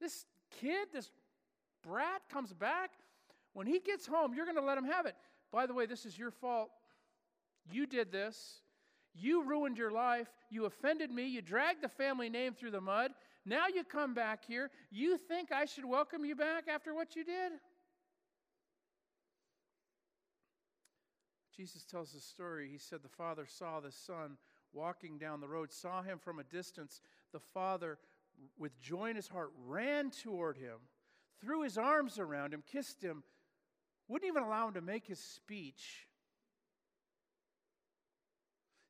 This 0.00 0.26
kid, 0.60 0.88
this 0.92 1.10
brat 1.86 2.22
comes 2.30 2.52
back. 2.52 2.90
When 3.54 3.66
he 3.66 3.80
gets 3.80 4.06
home, 4.06 4.34
you're 4.34 4.46
going 4.46 4.56
to 4.56 4.62
let 4.62 4.78
him 4.78 4.84
have 4.84 5.06
it. 5.06 5.14
By 5.50 5.66
the 5.66 5.74
way, 5.74 5.86
this 5.86 6.04
is 6.04 6.18
your 6.18 6.30
fault. 6.30 6.70
You 7.70 7.86
did 7.86 8.12
this. 8.12 8.60
You 9.14 9.44
ruined 9.44 9.76
your 9.76 9.90
life. 9.90 10.28
You 10.50 10.64
offended 10.64 11.10
me. 11.10 11.26
You 11.26 11.42
dragged 11.42 11.82
the 11.82 11.88
family 11.88 12.28
name 12.28 12.54
through 12.54 12.70
the 12.70 12.80
mud. 12.80 13.12
Now 13.44 13.66
you 13.66 13.82
come 13.84 14.14
back 14.14 14.44
here. 14.46 14.70
You 14.90 15.18
think 15.18 15.50
I 15.50 15.64
should 15.64 15.84
welcome 15.84 16.24
you 16.24 16.36
back 16.36 16.68
after 16.68 16.94
what 16.94 17.16
you 17.16 17.24
did? 17.24 17.52
Jesus 21.56 21.84
tells 21.84 22.12
the 22.12 22.20
story. 22.20 22.68
He 22.70 22.78
said 22.78 23.00
the 23.02 23.08
father 23.08 23.46
saw 23.46 23.80
the 23.80 23.92
son 23.92 24.36
walking 24.72 25.18
down 25.18 25.40
the 25.40 25.48
road, 25.48 25.72
saw 25.72 26.02
him 26.02 26.18
from 26.18 26.38
a 26.38 26.44
distance. 26.44 27.00
The 27.32 27.40
father, 27.40 27.98
with 28.58 28.80
joy 28.80 29.10
in 29.10 29.16
his 29.16 29.28
heart, 29.28 29.50
ran 29.66 30.10
toward 30.10 30.56
him, 30.56 30.78
threw 31.40 31.62
his 31.62 31.76
arms 31.76 32.18
around 32.18 32.54
him, 32.54 32.62
kissed 32.70 33.02
him, 33.02 33.22
wouldn't 34.08 34.28
even 34.28 34.42
allow 34.42 34.68
him 34.68 34.74
to 34.74 34.80
make 34.80 35.06
his 35.06 35.18
speech. 35.18 36.06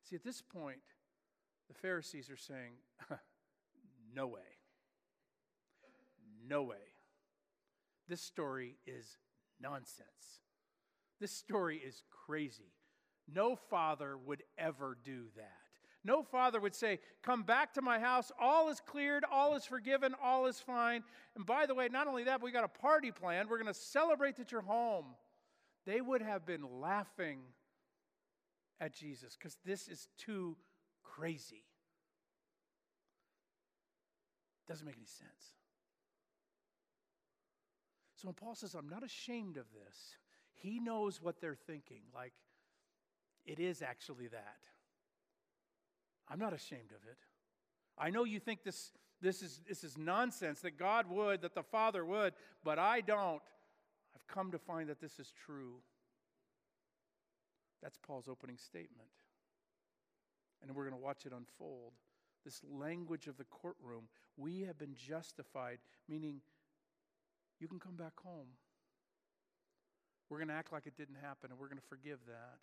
See, 0.09 0.15
at 0.15 0.23
this 0.23 0.41
point, 0.41 0.81
the 1.67 1.73
Pharisees 1.73 2.29
are 2.29 2.37
saying, 2.37 2.73
No 4.15 4.27
way. 4.27 4.41
No 6.47 6.63
way. 6.63 6.75
This 8.07 8.21
story 8.21 8.77
is 8.85 9.17
nonsense. 9.59 10.41
This 11.19 11.31
story 11.31 11.77
is 11.77 12.03
crazy. 12.25 12.73
No 13.33 13.55
father 13.55 14.17
would 14.17 14.43
ever 14.57 14.97
do 15.03 15.25
that. 15.35 15.51
No 16.03 16.21
father 16.21 16.59
would 16.59 16.75
say, 16.75 16.99
Come 17.21 17.43
back 17.43 17.73
to 17.75 17.81
my 17.81 17.97
house. 17.97 18.31
All 18.39 18.69
is 18.69 18.81
cleared. 18.81 19.23
All 19.31 19.55
is 19.55 19.65
forgiven. 19.65 20.13
All 20.21 20.47
is 20.47 20.59
fine. 20.59 21.03
And 21.35 21.45
by 21.45 21.65
the 21.65 21.73
way, 21.73 21.87
not 21.89 22.07
only 22.07 22.25
that, 22.25 22.41
we 22.41 22.51
got 22.51 22.65
a 22.65 22.67
party 22.67 23.11
planned. 23.11 23.49
We're 23.49 23.57
going 23.57 23.73
to 23.73 23.79
celebrate 23.79 24.35
that 24.35 24.51
you're 24.51 24.61
home. 24.61 25.05
They 25.85 26.01
would 26.01 26.21
have 26.21 26.45
been 26.45 26.81
laughing 26.81 27.39
at 28.79 28.93
Jesus 28.93 29.37
because 29.37 29.57
this 29.65 29.87
is 29.87 30.09
too 30.17 30.57
crazy. 31.03 31.63
Doesn't 34.67 34.85
make 34.85 34.95
any 34.95 35.05
sense. 35.05 35.53
So 38.15 38.27
when 38.27 38.35
Paul 38.35 38.55
says, 38.55 38.73
I'm 38.73 38.87
not 38.87 39.03
ashamed 39.03 39.57
of 39.57 39.65
this, 39.73 40.15
he 40.53 40.79
knows 40.79 41.21
what 41.21 41.41
they're 41.41 41.57
thinking. 41.67 42.03
Like, 42.15 42.33
it 43.45 43.59
is 43.59 43.81
actually 43.81 44.27
that. 44.27 44.59
I'm 46.29 46.39
not 46.39 46.53
ashamed 46.53 46.91
of 46.91 47.07
it. 47.09 47.17
I 47.97 48.09
know 48.09 48.23
you 48.23 48.39
think 48.39 48.63
this, 48.63 48.91
this, 49.21 49.41
is, 49.41 49.61
this 49.67 49.83
is 49.83 49.97
nonsense, 49.97 50.61
that 50.61 50.79
God 50.79 51.09
would, 51.09 51.41
that 51.41 51.53
the 51.53 51.63
Father 51.63 52.05
would, 52.05 52.33
but 52.63 52.79
I 52.79 53.01
don't. 53.01 53.41
I've 54.15 54.27
come 54.27 54.51
to 54.51 54.57
find 54.57 54.87
that 54.89 55.01
this 55.01 55.19
is 55.19 55.33
true. 55.45 55.75
That's 57.81 57.97
Paul's 57.97 58.29
opening 58.29 58.57
statement. 58.57 59.09
And 60.61 60.73
we're 60.73 60.87
going 60.87 60.97
to 60.97 61.03
watch 61.03 61.25
it 61.25 61.33
unfold. 61.35 61.91
This 62.43 62.61
language 62.69 63.27
of 63.27 63.37
the 63.37 63.45
courtroom. 63.45 64.09
We 64.37 64.61
have 64.61 64.77
been 64.77 64.95
justified, 64.95 65.79
meaning 66.09 66.41
you 67.59 67.67
can 67.67 67.79
come 67.79 67.95
back 67.95 68.19
home. 68.23 68.47
We're 70.29 70.37
going 70.37 70.49
to 70.49 70.53
act 70.53 70.71
like 70.71 70.87
it 70.87 70.97
didn't 70.97 71.17
happen, 71.21 71.51
and 71.51 71.59
we're 71.59 71.67
going 71.67 71.77
to 71.77 71.87
forgive 71.87 72.19
that. 72.27 72.59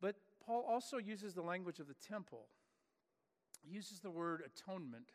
But 0.00 0.16
Paul 0.44 0.64
also 0.68 0.96
uses 0.96 1.34
the 1.34 1.42
language 1.42 1.78
of 1.80 1.86
the 1.86 1.94
temple. 1.94 2.46
He 3.62 3.74
uses 3.74 4.00
the 4.00 4.10
word 4.10 4.42
atonement. 4.44 5.10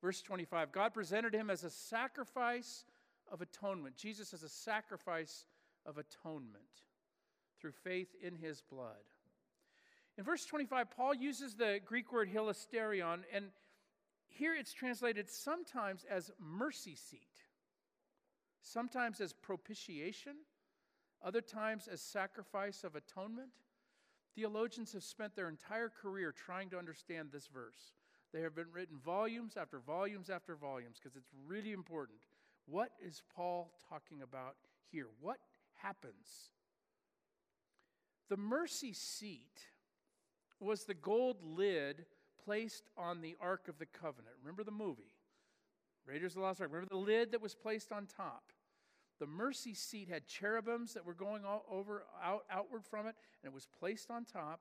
Verse 0.00 0.22
25 0.22 0.72
God 0.72 0.94
presented 0.94 1.34
him 1.34 1.50
as 1.50 1.64
a 1.64 1.70
sacrifice 1.70 2.84
of 3.30 3.40
atonement. 3.40 3.96
Jesus 3.96 4.32
is 4.32 4.42
a 4.42 4.48
sacrifice 4.48 5.46
of 5.84 5.98
atonement 5.98 6.84
through 7.60 7.72
faith 7.72 8.14
in 8.22 8.36
his 8.36 8.62
blood. 8.62 8.94
In 10.18 10.24
verse 10.24 10.46
25, 10.46 10.90
Paul 10.90 11.14
uses 11.14 11.54
the 11.54 11.80
Greek 11.84 12.12
word 12.12 12.30
hilasterion, 12.32 13.20
and 13.32 13.46
here 14.28 14.54
it's 14.54 14.72
translated 14.72 15.28
sometimes 15.28 16.04
as 16.10 16.30
mercy 16.38 16.94
seat, 16.94 17.42
sometimes 18.62 19.20
as 19.20 19.34
propitiation, 19.34 20.36
other 21.22 21.42
times 21.42 21.86
as 21.86 22.00
sacrifice 22.00 22.82
of 22.82 22.96
atonement. 22.96 23.50
Theologians 24.34 24.92
have 24.92 25.02
spent 25.02 25.34
their 25.36 25.48
entire 25.48 25.90
career 25.90 26.32
trying 26.32 26.70
to 26.70 26.78
understand 26.78 27.28
this 27.30 27.46
verse. 27.46 27.92
They 28.32 28.40
have 28.40 28.54
been 28.54 28.72
written 28.72 28.98
volumes 28.98 29.56
after 29.56 29.78
volumes 29.78 30.30
after 30.30 30.56
volumes 30.56 30.98
because 31.02 31.16
it's 31.16 31.30
really 31.46 31.72
important. 31.72 32.18
What 32.66 32.90
is 33.04 33.22
Paul 33.34 33.72
talking 33.88 34.22
about 34.22 34.56
here? 34.90 35.08
What 35.20 35.38
happens? 35.74 36.50
The 38.28 38.36
mercy 38.36 38.92
seat 38.92 39.60
was 40.60 40.84
the 40.84 40.94
gold 40.94 41.36
lid 41.42 42.04
placed 42.44 42.84
on 42.96 43.20
the 43.20 43.36
Ark 43.40 43.68
of 43.68 43.78
the 43.78 43.86
Covenant. 43.86 44.34
Remember 44.42 44.64
the 44.64 44.70
movie? 44.70 45.12
Raiders 46.06 46.32
of 46.32 46.36
the 46.36 46.40
Lost 46.42 46.60
Ark. 46.60 46.70
Remember 46.72 46.88
the 46.88 47.00
lid 47.00 47.32
that 47.32 47.42
was 47.42 47.54
placed 47.54 47.92
on 47.92 48.06
top? 48.06 48.52
The 49.18 49.26
mercy 49.26 49.74
seat 49.74 50.08
had 50.08 50.26
cherubims 50.26 50.94
that 50.94 51.04
were 51.04 51.14
going 51.14 51.44
all 51.44 51.64
over 51.70 52.04
out, 52.22 52.44
outward 52.50 52.84
from 52.84 53.06
it, 53.06 53.14
and 53.42 53.50
it 53.50 53.54
was 53.54 53.66
placed 53.78 54.10
on 54.10 54.24
top. 54.24 54.60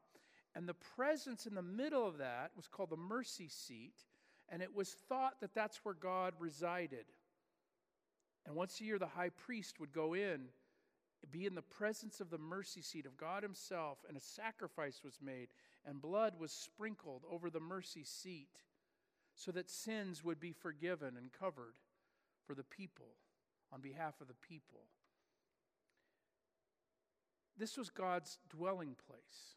And 0.55 0.67
the 0.67 0.73
presence 0.73 1.45
in 1.45 1.53
the 1.53 1.61
middle 1.61 2.07
of 2.07 2.17
that 2.19 2.51
was 2.55 2.67
called 2.67 2.89
the 2.89 2.97
mercy 2.97 3.49
seat, 3.49 4.05
and 4.49 4.61
it 4.61 4.73
was 4.73 4.89
thought 5.09 5.41
that 5.41 5.53
that's 5.53 5.83
where 5.83 5.93
God 5.93 6.33
resided. 6.39 7.05
And 8.45 8.55
once 8.55 8.79
a 8.79 8.85
year, 8.85 8.97
the 8.97 9.07
high 9.07 9.29
priest 9.29 9.79
would 9.79 9.91
go 9.91 10.13
in, 10.13 10.45
be 11.31 11.45
in 11.45 11.55
the 11.55 11.61
presence 11.61 12.19
of 12.19 12.29
the 12.29 12.37
mercy 12.37 12.81
seat 12.81 13.05
of 13.05 13.17
God 13.17 13.43
Himself, 13.43 13.99
and 14.07 14.17
a 14.17 14.21
sacrifice 14.21 15.01
was 15.03 15.19
made, 15.21 15.49
and 15.85 16.01
blood 16.01 16.33
was 16.39 16.51
sprinkled 16.51 17.23
over 17.29 17.49
the 17.49 17.59
mercy 17.59 18.03
seat. 18.03 18.63
so 19.35 19.51
that 19.51 19.69
sins 19.69 20.23
would 20.23 20.39
be 20.39 20.53
forgiven 20.53 21.15
and 21.17 21.31
covered 21.31 21.75
for 22.47 22.55
the 22.55 22.63
people, 22.63 23.17
on 23.71 23.81
behalf 23.81 24.21
of 24.21 24.27
the 24.27 24.33
people. 24.35 24.85
This 27.57 27.77
was 27.77 27.89
God's 27.89 28.37
dwelling 28.49 28.95
place. 29.07 29.55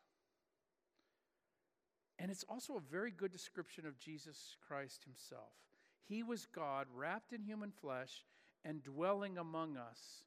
And 2.18 2.30
it's 2.30 2.44
also 2.48 2.76
a 2.76 2.92
very 2.92 3.12
good 3.12 3.30
description 3.30 3.86
of 3.86 3.98
Jesus 3.98 4.56
Christ 4.66 5.04
himself. 5.04 5.52
He 6.08 6.22
was 6.22 6.46
God 6.46 6.86
wrapped 6.92 7.32
in 7.32 7.42
human 7.42 7.70
flesh 7.70 8.24
and 8.64 8.82
dwelling 8.82 9.38
among 9.38 9.76
us. 9.76 10.24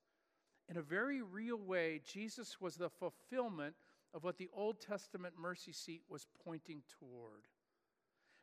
In 0.71 0.77
a 0.77 0.81
very 0.81 1.21
real 1.21 1.57
way, 1.57 1.99
Jesus 2.07 2.61
was 2.61 2.77
the 2.77 2.89
fulfillment 2.89 3.75
of 4.13 4.23
what 4.23 4.37
the 4.37 4.47
Old 4.53 4.79
Testament 4.79 5.33
mercy 5.37 5.73
seat 5.73 6.01
was 6.07 6.27
pointing 6.45 6.81
toward. 6.97 7.43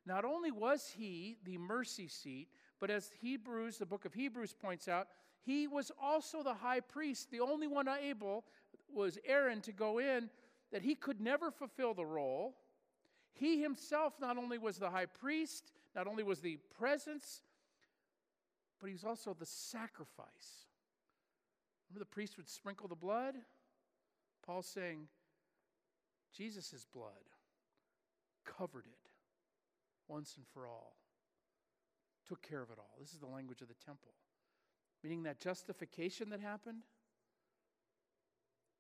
Not 0.05 0.27
only 0.27 0.51
was 0.51 0.93
he 0.95 1.39
the 1.43 1.57
mercy 1.57 2.07
seat, 2.07 2.49
but 2.81 2.91
as 2.91 3.11
Hebrews, 3.23 3.79
the 3.79 3.87
book 3.87 4.05
of 4.05 4.13
Hebrews 4.13 4.53
points 4.53 4.89
out, 4.89 5.09
he 5.41 5.67
was 5.67 5.91
also 5.99 6.43
the 6.43 6.53
high 6.53 6.81
priest, 6.81 7.31
the 7.31 7.41
only 7.41 7.67
one 7.67 7.89
able 7.89 8.45
was 8.93 9.19
Aaron 9.27 9.63
to 9.63 9.73
go 9.73 9.99
in, 9.99 10.29
that 10.71 10.83
he 10.83 10.95
could 10.95 11.23
never 11.23 11.51
fulfill 11.51 11.95
the 11.95 12.05
role. 12.05 12.57
He 13.33 13.63
himself 13.63 14.21
not 14.21 14.37
only 14.37 14.59
was 14.59 14.77
the 14.77 14.91
high 14.91 15.07
priest, 15.07 15.73
not 15.97 16.07
only 16.07 16.25
was 16.25 16.41
the 16.41 16.59
presence, 16.79 17.41
but 18.81 18.89
he 18.89 18.93
was 18.93 19.05
also 19.05 19.33
the 19.33 19.47
sacrifice. 19.47 20.68
Remember, 21.89 22.01
the 22.01 22.15
priest 22.15 22.37
would 22.37 22.49
sprinkle 22.49 22.89
the 22.89 22.95
blood? 22.95 23.35
Paul's 24.45 24.67
saying, 24.67 25.09
Jesus' 26.37 26.87
blood 26.93 27.13
covered 28.45 28.87
it 28.87 29.11
once 30.09 30.35
and 30.37 30.47
for 30.53 30.67
all, 30.67 30.97
took 32.27 32.43
care 32.43 32.63
of 32.63 32.71
it 32.71 32.79
all. 32.79 32.97
This 33.01 33.13
is 33.13 33.21
the 33.21 33.27
language 33.27 33.63
of 33.63 33.69
the 33.69 33.75
temple. 33.75 34.13
Meaning 35.03 35.23
that 35.25 35.41
justification 35.41 36.31
that 36.31 36.41
happened, 36.41 36.83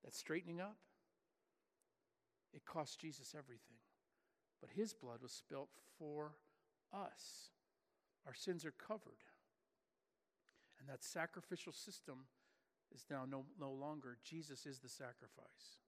that 0.04 0.14
straightening 0.14 0.60
up, 0.60 0.76
it 2.52 2.64
cost 2.64 3.00
Jesus 3.00 3.34
everything. 3.36 3.76
But 4.60 4.70
his 4.70 4.92
blood 4.92 5.20
was 5.22 5.32
spilt 5.32 5.68
for 5.98 6.32
us. 6.92 7.50
Our 8.26 8.34
sins 8.34 8.64
are 8.64 8.72
covered. 8.72 9.22
And 10.80 10.88
that 10.88 11.04
sacrificial 11.04 11.72
system 11.72 12.24
is 12.94 13.04
now 13.10 13.24
no, 13.28 13.44
no 13.60 13.70
longer. 13.70 14.18
Jesus 14.24 14.66
is 14.66 14.78
the 14.78 14.88
sacrifice. 14.88 15.78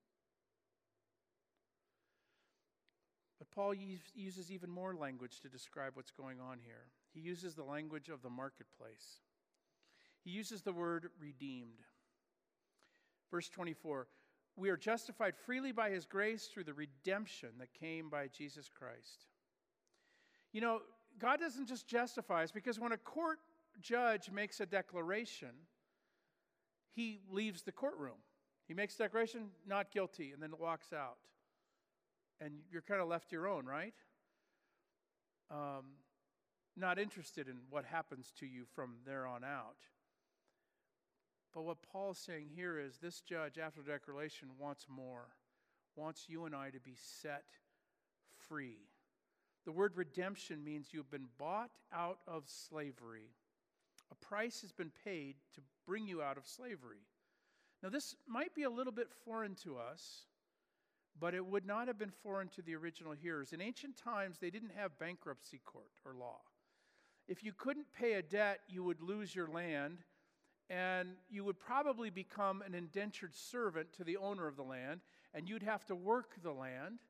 But 3.38 3.50
Paul 3.50 3.75
uses 4.14 4.52
even 4.52 4.71
more 4.71 4.95
language 4.95 5.40
to 5.40 5.49
describe 5.49 5.92
what's 5.95 6.11
going 6.11 6.40
on 6.40 6.59
here. 6.62 6.87
He 7.14 7.21
uses 7.21 7.54
the 7.54 7.64
language 7.64 8.09
of 8.11 8.23
the 8.23 8.28
marketplace. 8.28 9.21
He 10.23 10.30
uses 10.30 10.62
the 10.62 10.73
word 10.73 11.11
redeemed. 11.19 11.80
Verse 13.30 13.49
24 13.49 14.07
We 14.57 14.69
are 14.69 14.76
justified 14.76 15.35
freely 15.37 15.73
by 15.73 15.90
his 15.90 16.04
grace 16.04 16.47
through 16.52 16.64
the 16.64 16.75
redemption 16.75 17.50
that 17.59 17.73
came 17.73 18.11
by 18.11 18.28
Jesus 18.28 18.69
Christ. 18.69 19.26
You 20.52 20.61
know, 20.61 20.80
God 21.19 21.40
doesn't 21.40 21.69
just 21.69 21.87
justify 21.87 22.42
us 22.42 22.52
because 22.52 22.78
when 22.78 22.92
a 22.92 22.99
court 22.99 23.38
judge 23.80 24.30
makes 24.30 24.61
a 24.61 24.66
declaration, 24.66 25.50
he 26.94 27.20
leaves 27.30 27.62
the 27.62 27.73
courtroom. 27.73 28.18
He 28.66 28.75
makes 28.75 28.94
declaration, 28.97 29.49
not 29.66 29.90
guilty, 29.90 30.32
and 30.32 30.42
then 30.42 30.52
walks 30.59 30.92
out 30.92 31.18
and 32.40 32.54
you're 32.73 32.82
kind 32.82 33.00
of 33.00 33.09
left 33.09 33.32
your 33.32 33.47
own, 33.47 33.66
right? 33.66 33.94
Um, 35.50 35.85
not 36.76 36.99
interested 36.99 37.49
in 37.49 37.56
what 37.68 37.85
happens 37.85 38.32
to 38.38 38.47
you 38.47 38.64
from 38.75 38.97
there 39.04 39.26
on 39.26 39.44
out. 39.44 39.76
But 41.52 41.62
what 41.62 41.82
Paul's 41.82 42.18
saying 42.18 42.49
here 42.54 42.78
is 42.78 42.99
this 42.99 43.20
judge, 43.20 43.59
after 43.59 43.82
declaration, 43.82 44.49
wants 44.59 44.87
more, 44.88 45.28
wants 45.96 46.26
you 46.29 46.44
and 46.46 46.55
I 46.55 46.70
to 46.70 46.81
be 46.81 46.94
set 46.96 47.44
free. 48.48 48.79
The 49.66 49.72
word 49.72 49.92
redemption 49.96 50.64
means 50.64 50.88
you've 50.92 51.11
been 51.11 51.29
bought 51.38 51.72
out 51.92 52.20
of 52.26 52.44
slavery. 52.46 53.35
A 54.12 54.14
price 54.14 54.61
has 54.62 54.73
been 54.73 54.92
paid 55.05 55.37
to 55.55 55.61
bring 55.87 56.07
you 56.07 56.23
out 56.23 56.37
of 56.37 56.46
slavery. 56.46 57.07
Now, 57.83 57.88
this 57.88 58.14
might 58.27 58.55
be 58.55 58.64
a 58.64 58.70
little 58.70 58.92
bit 58.92 59.09
foreign 59.25 59.55
to 59.64 59.79
us 59.79 60.27
but 61.20 61.35
it 61.35 61.44
would 61.44 61.66
not 61.66 61.87
have 61.87 61.99
been 61.99 62.12
foreign 62.23 62.49
to 62.49 62.62
the 62.62 62.75
original 62.75 63.12
hearers. 63.12 63.53
In 63.53 63.61
ancient 63.61 63.96
times, 63.96 64.38
they 64.38 64.51
didn't 64.51 64.73
have 64.77 64.99
bankruptcy 64.99 65.61
court 65.64 65.92
or 66.05 66.14
law. 66.14 66.40
If 67.29 67.44
you 67.44 67.53
couldn't 67.53 67.92
pay 67.96 68.14
a 68.14 68.23
debt, 68.23 68.61
you 68.68 68.83
would 68.83 69.03
lose 69.03 69.35
your 69.35 69.46
land, 69.46 69.99
and 70.68 71.11
you 71.29 71.44
would 71.44 71.61
probably 71.61 72.11
become 72.11 72.62
an 72.62 72.75
indentured 72.75 73.35
servant 73.35 73.92
to 73.94 74.05
the 74.05 74.16
owner 74.16 74.46
of 74.46 74.57
the 74.57 74.62
land, 74.62 75.01
and 75.35 75.49
you'd 75.49 75.62
have 75.62 75.85
to 75.87 75.94
work 75.94 76.42
the 76.42 76.53
land 76.53 77.01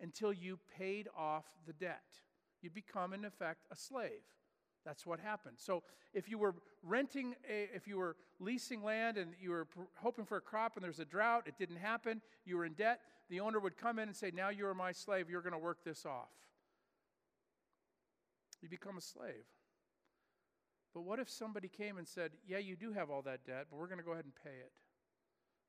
until 0.00 0.32
you 0.32 0.58
paid 0.78 1.08
off 1.16 1.44
the 1.66 1.72
debt. 1.74 2.02
You'd 2.62 2.74
become, 2.74 3.12
in 3.12 3.24
effect, 3.24 3.66
a 3.70 3.76
slave. 3.76 4.22
That's 4.84 5.06
what 5.06 5.20
happened. 5.20 5.56
So 5.58 5.82
if 6.14 6.28
you 6.28 6.38
were 6.38 6.54
renting, 6.82 7.34
a, 7.48 7.68
if 7.74 7.86
you 7.86 7.98
were 7.98 8.16
leasing 8.38 8.82
land 8.82 9.18
and 9.18 9.32
you 9.40 9.50
were 9.50 9.68
hoping 9.96 10.24
for 10.24 10.38
a 10.38 10.40
crop 10.40 10.76
and 10.76 10.84
there's 10.84 11.00
a 11.00 11.04
drought, 11.04 11.44
it 11.46 11.58
didn't 11.58 11.76
happen, 11.76 12.22
you 12.44 12.56
were 12.56 12.64
in 12.64 12.72
debt, 12.72 13.00
the 13.28 13.40
owner 13.40 13.60
would 13.60 13.76
come 13.76 13.98
in 13.98 14.08
and 14.08 14.16
say, 14.16 14.30
Now 14.34 14.48
you 14.48 14.66
are 14.66 14.74
my 14.74 14.92
slave, 14.92 15.28
you're 15.28 15.42
going 15.42 15.52
to 15.52 15.58
work 15.58 15.84
this 15.84 16.06
off. 16.06 16.30
You 18.62 18.68
become 18.68 18.96
a 18.96 19.02
slave. 19.02 19.46
But 20.92 21.02
what 21.02 21.20
if 21.20 21.30
somebody 21.30 21.68
came 21.68 21.98
and 21.98 22.08
said, 22.08 22.32
Yeah, 22.46 22.58
you 22.58 22.76
do 22.76 22.92
have 22.92 23.10
all 23.10 23.22
that 23.22 23.44
debt, 23.44 23.66
but 23.70 23.78
we're 23.78 23.86
going 23.86 23.98
to 23.98 24.04
go 24.04 24.12
ahead 24.12 24.24
and 24.24 24.34
pay 24.34 24.50
it? 24.50 24.72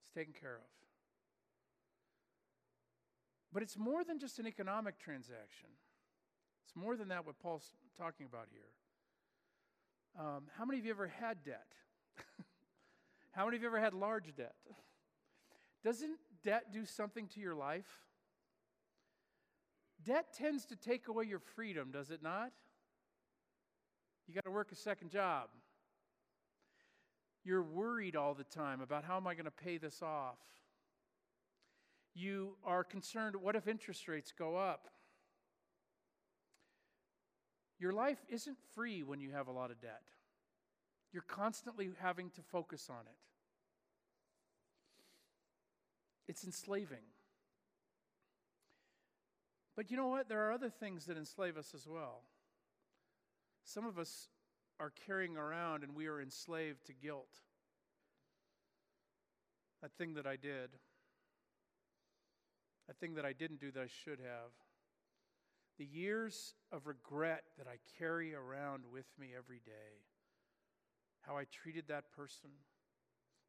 It's 0.03 0.13
taken 0.15 0.33
care 0.33 0.55
of. 0.55 0.69
But 3.53 3.63
it's 3.63 3.77
more 3.77 4.03
than 4.03 4.17
just 4.17 4.39
an 4.39 4.47
economic 4.47 4.97
transaction. 4.97 5.69
It's 6.65 6.75
more 6.75 6.95
than 6.95 7.09
that, 7.09 7.25
what 7.25 7.37
Paul's 7.39 7.75
talking 7.97 8.25
about 8.25 8.47
here. 8.49 8.61
Um, 10.19 10.43
how 10.57 10.65
many 10.65 10.79
of 10.79 10.85
you 10.85 10.91
ever 10.91 11.07
had 11.07 11.43
debt? 11.43 11.67
how 13.31 13.45
many 13.45 13.57
of 13.57 13.63
you 13.63 13.69
ever 13.69 13.79
had 13.79 13.93
large 13.93 14.35
debt? 14.35 14.55
Doesn't 15.83 16.17
debt 16.43 16.73
do 16.73 16.85
something 16.85 17.27
to 17.29 17.39
your 17.39 17.55
life? 17.55 17.87
Debt 20.03 20.33
tends 20.33 20.65
to 20.65 20.75
take 20.75 21.07
away 21.07 21.25
your 21.25 21.39
freedom, 21.39 21.91
does 21.91 22.09
it 22.09 22.21
not? 22.23 22.51
You 24.27 24.33
got 24.33 24.45
to 24.45 24.51
work 24.51 24.71
a 24.71 24.75
second 24.75 25.09
job. 25.11 25.49
You're 27.43 27.63
worried 27.63 28.15
all 28.15 28.33
the 28.33 28.43
time 28.43 28.81
about 28.81 29.03
how 29.03 29.17
am 29.17 29.27
I 29.27 29.33
going 29.33 29.45
to 29.45 29.51
pay 29.51 29.77
this 29.77 30.01
off? 30.01 30.37
You 32.13 32.55
are 32.63 32.83
concerned 32.83 33.35
what 33.35 33.55
if 33.55 33.67
interest 33.67 34.07
rates 34.07 34.31
go 34.37 34.55
up? 34.55 34.89
Your 37.81 37.91
life 37.91 38.23
isn't 38.29 38.57
free 38.75 39.01
when 39.01 39.19
you 39.19 39.31
have 39.31 39.47
a 39.47 39.51
lot 39.51 39.71
of 39.71 39.81
debt. 39.81 40.03
You're 41.11 41.23
constantly 41.23 41.89
having 41.99 42.29
to 42.35 42.41
focus 42.43 42.91
on 42.91 43.07
it. 43.07 43.17
It's 46.27 46.43
enslaving. 46.43 47.03
But 49.75 49.89
you 49.89 49.97
know 49.97 50.09
what? 50.09 50.29
There 50.29 50.47
are 50.47 50.51
other 50.51 50.69
things 50.69 51.07
that 51.07 51.17
enslave 51.17 51.57
us 51.57 51.73
as 51.73 51.87
well. 51.87 52.21
Some 53.63 53.87
of 53.87 53.97
us 53.97 54.27
are 54.79 54.93
carrying 55.07 55.35
around 55.35 55.81
and 55.81 55.95
we 55.95 56.05
are 56.05 56.21
enslaved 56.21 56.85
to 56.85 56.93
guilt. 56.93 57.39
That 59.81 59.91
thing 59.97 60.13
that 60.13 60.27
I 60.27 60.35
did, 60.35 60.69
that 62.87 62.97
thing 62.99 63.15
that 63.15 63.25
I 63.25 63.33
didn't 63.33 63.59
do 63.59 63.71
that 63.71 63.81
I 63.81 63.87
should 63.87 64.19
have 64.19 64.51
the 65.81 65.99
years 65.99 66.53
of 66.71 66.85
regret 66.85 67.41
that 67.57 67.65
I 67.65 67.77
carry 67.97 68.35
around 68.35 68.83
with 68.93 69.07
me 69.19 69.29
every 69.35 69.61
day, 69.65 70.05
how 71.21 71.37
I 71.37 71.45
treated 71.45 71.85
that 71.87 72.11
person, 72.15 72.51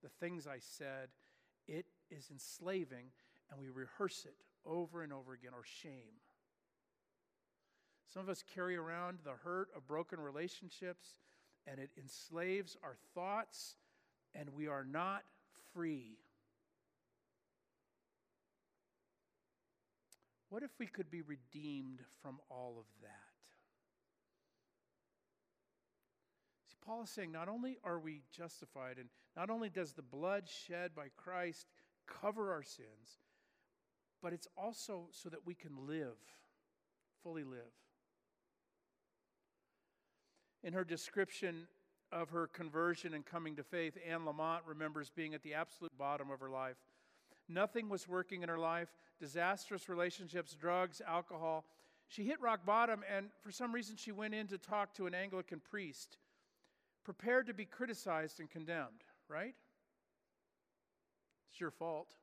the 0.03 0.09
things 0.09 0.47
I 0.47 0.57
said, 0.59 1.11
it 1.68 1.85
is 2.11 2.31
enslaving, 2.31 3.09
and 3.51 3.61
we 3.61 3.68
rehearse 3.68 4.25
it 4.25 4.37
over 4.64 5.03
and 5.03 5.12
over 5.12 5.35
again, 5.35 5.51
or 5.55 5.62
shame. 5.62 6.23
Some 8.11 8.23
of 8.23 8.31
us 8.31 8.42
carry 8.55 8.77
around 8.77 9.18
the 9.25 9.37
hurt 9.45 9.68
of 9.77 9.87
broken 9.87 10.18
relationships, 10.18 11.18
and 11.66 11.79
it 11.79 11.90
enslaves 12.01 12.79
our 12.83 12.97
thoughts, 13.14 13.77
and 14.35 14.49
we 14.55 14.68
are 14.68 14.87
not 14.87 15.23
free. 15.75 16.16
What 20.53 20.62
if 20.62 20.79
we 20.79 20.87
could 20.87 21.11
be 21.11 21.23
redeemed 21.23 22.01
from 22.21 22.38
all 22.51 22.75
of 22.79 22.85
that? 23.01 23.09
See, 26.69 26.77
Paul 26.85 27.05
is 27.05 27.09
saying 27.09 27.33
not 27.33 27.49
only 27.49 27.79
are 27.83 27.99
we 27.99 28.21
justified, 28.37 28.99
and 28.99 29.09
not 29.35 29.49
only 29.49 29.71
does 29.71 29.95
the 29.95 30.03
blood 30.03 30.47
shed 30.47 30.91
by 30.95 31.07
Christ 31.17 31.69
cover 32.07 32.53
our 32.53 32.62
sins, 32.62 33.23
but 34.23 34.35
it's 34.35 34.47
also 34.55 35.09
so 35.11 35.31
that 35.31 35.47
we 35.47 35.55
can 35.55 35.87
live, 35.88 36.19
fully 37.23 37.45
live. 37.45 37.73
In 40.62 40.75
her 40.75 40.85
description 40.85 41.67
of 42.12 42.29
her 42.29 42.47
conversion 42.47 43.15
and 43.15 43.25
coming 43.25 43.57
to 43.57 43.62
faith, 43.62 43.97
Anne 44.07 44.27
Lamott 44.27 44.61
remembers 44.67 45.09
being 45.09 45.33
at 45.33 45.43
the 45.43 45.55
absolute 45.55 45.97
bottom 45.97 46.31
of 46.31 46.41
her 46.41 46.51
life. 46.51 46.77
Nothing 47.53 47.88
was 47.88 48.09
working 48.09 48.43
in 48.43 48.49
her 48.49 48.59
life 48.59 48.88
disastrous 49.21 49.88
relationships, 49.88 50.55
drugs, 50.55 51.01
alcohol. 51.07 51.65
She 52.09 52.25
hit 52.25 52.41
rock 52.41 52.67
bottom, 52.67 53.05
and 53.15 53.27
for 53.41 53.53
some 53.53 53.73
reason, 53.73 53.97
she 53.97 54.11
went 54.11 54.35
in 54.35 54.49
to 54.49 54.59
talk 54.59 54.93
to 54.95 55.07
an 55.07 55.15
Anglican 55.15 55.61
priest, 55.61 56.19
prepared 57.05 57.47
to 57.47 57.55
be 57.55 57.65
criticized 57.65 58.41
and 58.41 58.51
condemned, 58.51 59.05
right? 59.29 59.55
It's 61.51 61.61
your 61.61 61.71
fault. 61.71 62.15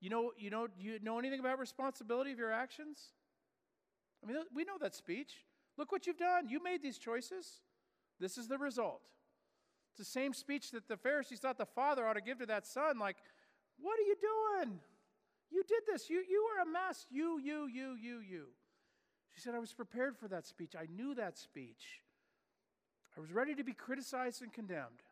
You 0.00 0.10
know, 0.10 0.32
you 0.36 0.50
know, 0.50 0.68
you 0.78 0.98
know 1.02 1.18
anything 1.18 1.40
about 1.40 1.58
responsibility 1.58 2.32
of 2.32 2.38
your 2.38 2.52
actions? 2.52 2.98
I 4.22 4.26
mean, 4.26 4.36
we 4.54 4.64
know 4.64 4.76
that 4.80 4.94
speech. 4.94 5.44
Look 5.78 5.90
what 5.90 6.06
you've 6.06 6.18
done. 6.18 6.48
You 6.48 6.62
made 6.62 6.82
these 6.82 6.98
choices. 6.98 7.60
This 8.20 8.36
is 8.36 8.46
the 8.46 8.58
result. 8.58 9.00
It's 9.90 9.98
the 9.98 10.04
same 10.04 10.34
speech 10.34 10.70
that 10.72 10.86
the 10.86 10.96
Pharisees 10.96 11.40
thought 11.40 11.56
the 11.56 11.66
father 11.66 12.06
ought 12.06 12.14
to 12.14 12.20
give 12.20 12.38
to 12.40 12.46
that 12.46 12.66
son. 12.66 12.98
Like, 12.98 13.16
what 13.80 13.98
are 13.98 14.02
you 14.02 14.16
doing? 14.20 14.80
You 15.50 15.62
did 15.66 15.82
this. 15.90 16.10
You, 16.10 16.22
you 16.28 16.44
were 16.44 16.62
a 16.62 16.72
mess. 16.72 17.06
You, 17.10 17.38
you, 17.38 17.66
you, 17.66 17.96
you, 18.00 18.20
you. 18.20 18.44
She 19.34 19.40
said, 19.40 19.54
I 19.54 19.58
was 19.58 19.72
prepared 19.72 20.16
for 20.16 20.28
that 20.28 20.46
speech. 20.46 20.74
I 20.78 20.86
knew 20.94 21.14
that 21.14 21.38
speech. 21.38 22.02
I 23.16 23.20
was 23.20 23.32
ready 23.32 23.54
to 23.54 23.64
be 23.64 23.72
criticized 23.72 24.42
and 24.42 24.52
condemned. 24.52 25.02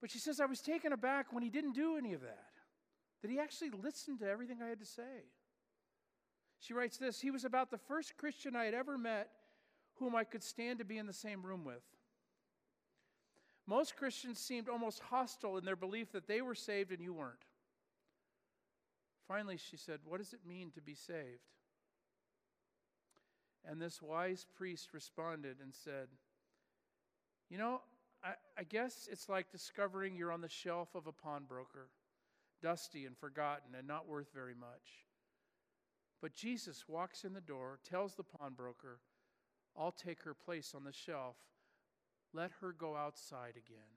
But 0.00 0.10
she 0.10 0.18
says, 0.18 0.40
I 0.40 0.46
was 0.46 0.60
taken 0.60 0.92
aback 0.92 1.32
when 1.32 1.42
he 1.42 1.50
didn't 1.50 1.72
do 1.72 1.96
any 1.96 2.12
of 2.12 2.20
that, 2.20 2.50
that 3.22 3.30
he 3.30 3.38
actually 3.38 3.70
listened 3.70 4.18
to 4.20 4.28
everything 4.28 4.58
I 4.62 4.68
had 4.68 4.80
to 4.80 4.86
say. 4.86 5.30
She 6.60 6.74
writes 6.74 6.98
this 6.98 7.20
He 7.20 7.30
was 7.30 7.44
about 7.44 7.70
the 7.70 7.78
first 7.78 8.16
Christian 8.16 8.56
I 8.56 8.64
had 8.64 8.74
ever 8.74 8.98
met 8.98 9.30
whom 9.98 10.14
I 10.14 10.24
could 10.24 10.42
stand 10.42 10.78
to 10.80 10.84
be 10.84 10.98
in 10.98 11.06
the 11.06 11.12
same 11.12 11.42
room 11.42 11.64
with. 11.64 11.82
Most 13.66 13.96
Christians 13.96 14.38
seemed 14.38 14.68
almost 14.68 15.00
hostile 15.00 15.56
in 15.56 15.64
their 15.64 15.76
belief 15.76 16.12
that 16.12 16.26
they 16.26 16.42
were 16.42 16.54
saved 16.54 16.92
and 16.92 17.00
you 17.00 17.14
weren't. 17.14 17.46
Finally, 19.26 19.56
she 19.56 19.76
said, 19.76 20.00
What 20.04 20.18
does 20.18 20.34
it 20.34 20.40
mean 20.46 20.70
to 20.72 20.82
be 20.82 20.94
saved? 20.94 21.48
And 23.64 23.80
this 23.80 24.02
wise 24.02 24.46
priest 24.54 24.92
responded 24.92 25.56
and 25.62 25.74
said, 25.74 26.08
You 27.48 27.56
know, 27.56 27.80
I, 28.22 28.34
I, 28.58 28.64
guess 28.64 29.08
it's 29.10 29.28
like 29.28 29.50
discovering 29.50 30.14
you're 30.14 30.32
on 30.32 30.42
the 30.42 30.48
shelf 30.48 30.94
of 30.94 31.06
a 31.06 31.12
pawnbroker, 31.12 31.88
dusty 32.62 33.06
and 33.06 33.16
forgotten 33.16 33.74
and 33.76 33.88
not 33.88 34.06
worth 34.06 34.28
very 34.34 34.54
much. 34.54 35.06
But 36.20 36.34
Jesus 36.34 36.84
walks 36.88 37.24
in 37.24 37.32
the 37.32 37.40
door, 37.40 37.78
tells 37.88 38.14
the 38.14 38.22
pawnbroker, 38.22 39.00
I'll 39.76 39.92
take 39.92 40.22
her 40.22 40.34
place 40.34 40.74
on 40.74 40.84
the 40.84 40.92
shelf. 40.92 41.36
Let 42.34 42.50
her 42.60 42.72
go 42.72 42.96
outside 42.96 43.52
again. 43.56 43.94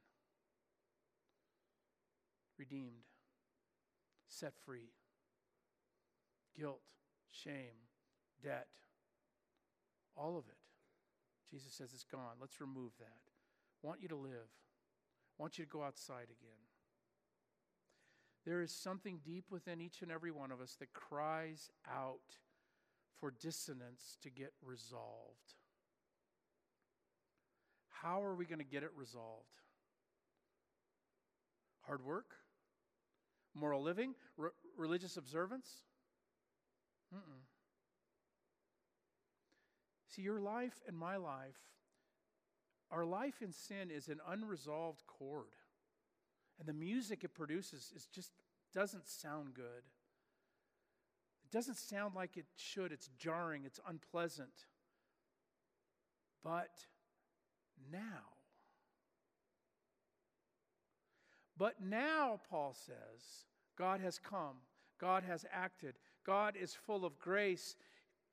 Redeemed, 2.58 3.04
set 4.28 4.54
free. 4.66 4.92
Guilt, 6.56 6.82
shame, 7.32 7.88
debt, 8.44 8.68
all 10.16 10.38
of 10.38 10.46
it. 10.48 10.58
Jesus 11.52 11.74
says 11.74 11.90
it's 11.94 12.04
gone. 12.04 12.36
Let's 12.40 12.62
remove 12.62 12.92
that. 13.00 13.08
Want 13.82 14.02
you 14.02 14.08
to 14.10 14.16
live. 14.16 14.50
Want 15.38 15.58
you 15.58 15.66
to 15.66 15.70
go 15.70 15.84
outside 15.84 16.26
again. 16.26 16.62
There 18.46 18.62
is 18.62 18.72
something 18.72 19.20
deep 19.26 19.46
within 19.50 19.82
each 19.82 20.02
and 20.02 20.12
every 20.12 20.32
one 20.32 20.52
of 20.52 20.62
us 20.62 20.76
that 20.80 20.94
cries 20.94 21.70
out 21.88 22.38
for 23.20 23.32
dissonance 23.32 24.18
to 24.22 24.30
get 24.30 24.54
resolved. 24.64 25.56
How 28.02 28.24
are 28.24 28.36
we 28.36 28.46
going 28.46 28.60
to 28.60 28.66
get 28.66 28.84
it 28.84 28.92
resolved? 28.96 29.62
Hard 31.82 32.06
work? 32.06 32.36
Moral 33.56 33.82
living? 33.82 34.14
R- 34.40 34.54
religious 34.78 35.18
observance? 35.18 35.70
Mm-mm. 37.14 37.42
See, 40.10 40.22
your 40.22 40.40
life 40.40 40.82
and 40.88 40.98
my 40.98 41.18
life, 41.18 41.58
our 42.92 43.06
life 43.06 43.42
in 43.42 43.52
sin 43.52 43.90
is 43.92 44.08
an 44.08 44.20
unresolved 44.28 45.06
chord. 45.08 45.56
And 46.60 46.68
the 46.68 46.74
music 46.74 47.24
it 47.24 47.34
produces 47.34 47.92
is 47.96 48.08
just 48.08 48.32
doesn't 48.74 49.08
sound 49.08 49.54
good. 49.54 49.86
It 51.46 51.52
doesn't 51.52 51.78
sound 51.78 52.16
like 52.16 52.36
it 52.36 52.46
should. 52.56 52.92
It's 52.92 53.10
jarring, 53.18 53.64
it's 53.66 53.80
unpleasant. 53.88 54.66
But 56.44 56.86
now. 57.92 58.38
But 61.58 61.82
now, 61.84 62.40
Paul 62.50 62.74
says, 62.74 63.46
God 63.78 64.00
has 64.00 64.20
come, 64.20 64.58
God 65.00 65.24
has 65.24 65.46
acted, 65.52 65.96
God 66.26 66.56
is 66.60 66.74
full 66.74 67.06
of 67.06 67.20
grace. 67.20 67.76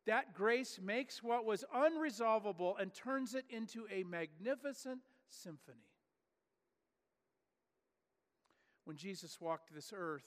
That 0.06 0.34
grace 0.34 0.78
makes 0.82 1.22
what 1.22 1.46
was 1.46 1.64
unresolvable 1.74 2.74
and 2.78 2.92
turns 2.92 3.34
it 3.34 3.46
into 3.48 3.86
a 3.90 4.04
magnificent 4.04 5.00
symphony. 5.28 5.78
When 8.84 8.98
Jesus 8.98 9.40
walked 9.40 9.74
this 9.74 9.94
earth, 9.96 10.26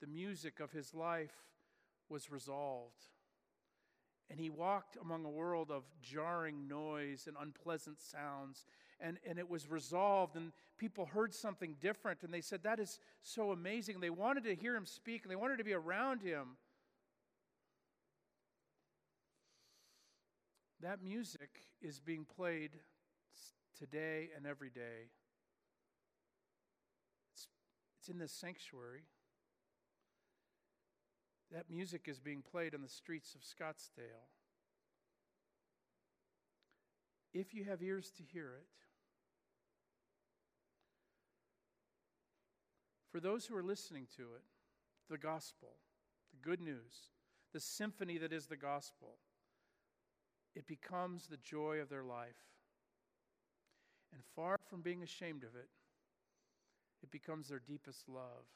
the 0.00 0.06
music 0.06 0.60
of 0.60 0.72
his 0.72 0.94
life 0.94 1.34
was 2.08 2.30
resolved. 2.30 3.08
And 4.30 4.38
he 4.38 4.48
walked 4.48 4.96
among 5.02 5.24
a 5.24 5.30
world 5.30 5.72
of 5.72 5.82
jarring 6.02 6.68
noise 6.68 7.26
and 7.26 7.36
unpleasant 7.40 8.00
sounds. 8.00 8.64
And, 9.00 9.18
and 9.28 9.38
it 9.40 9.50
was 9.50 9.68
resolved, 9.68 10.36
and 10.36 10.52
people 10.78 11.06
heard 11.06 11.34
something 11.34 11.74
different. 11.80 12.22
And 12.22 12.32
they 12.32 12.40
said, 12.40 12.62
That 12.62 12.78
is 12.78 13.00
so 13.22 13.50
amazing. 13.50 13.98
They 13.98 14.10
wanted 14.10 14.44
to 14.44 14.54
hear 14.54 14.76
him 14.76 14.86
speak, 14.86 15.22
and 15.24 15.32
they 15.32 15.36
wanted 15.36 15.58
to 15.58 15.64
be 15.64 15.72
around 15.72 16.22
him. 16.22 16.56
That 20.80 21.02
music 21.02 21.60
is 21.82 21.98
being 21.98 22.24
played 22.24 22.70
today 23.76 24.28
and 24.36 24.46
every 24.46 24.70
day. 24.70 25.10
It's, 27.32 27.48
it's 27.98 28.08
in 28.08 28.18
this 28.18 28.32
sanctuary. 28.32 29.02
That 31.52 31.68
music 31.68 32.02
is 32.06 32.20
being 32.20 32.42
played 32.42 32.74
on 32.74 32.82
the 32.82 32.88
streets 32.88 33.34
of 33.34 33.40
Scottsdale. 33.40 34.28
If 37.32 37.54
you 37.54 37.64
have 37.64 37.82
ears 37.82 38.10
to 38.16 38.22
hear 38.22 38.54
it, 38.54 38.66
for 43.10 43.20
those 43.20 43.46
who 43.46 43.56
are 43.56 43.62
listening 43.62 44.06
to 44.16 44.22
it, 44.22 44.42
the 45.08 45.18
gospel, 45.18 45.70
the 46.30 46.48
good 46.48 46.60
news, 46.60 47.10
the 47.52 47.60
symphony 47.60 48.18
that 48.18 48.32
is 48.32 48.46
the 48.46 48.56
gospel, 48.56 49.18
it 50.54 50.66
becomes 50.66 51.26
the 51.26 51.36
joy 51.36 51.78
of 51.78 51.88
their 51.88 52.04
life. 52.04 52.46
And 54.12 54.22
far 54.36 54.56
from 54.68 54.82
being 54.82 55.02
ashamed 55.02 55.44
of 55.44 55.54
it, 55.54 55.68
it 57.02 57.10
becomes 57.10 57.48
their 57.48 57.60
deepest 57.60 58.08
love. 58.08 58.46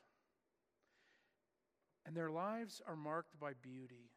And 2.07 2.15
their 2.15 2.31
lives 2.31 2.83
are 2.87 2.97
marked 2.97 3.39
by 3.41 3.53
beauty. 3.63 4.11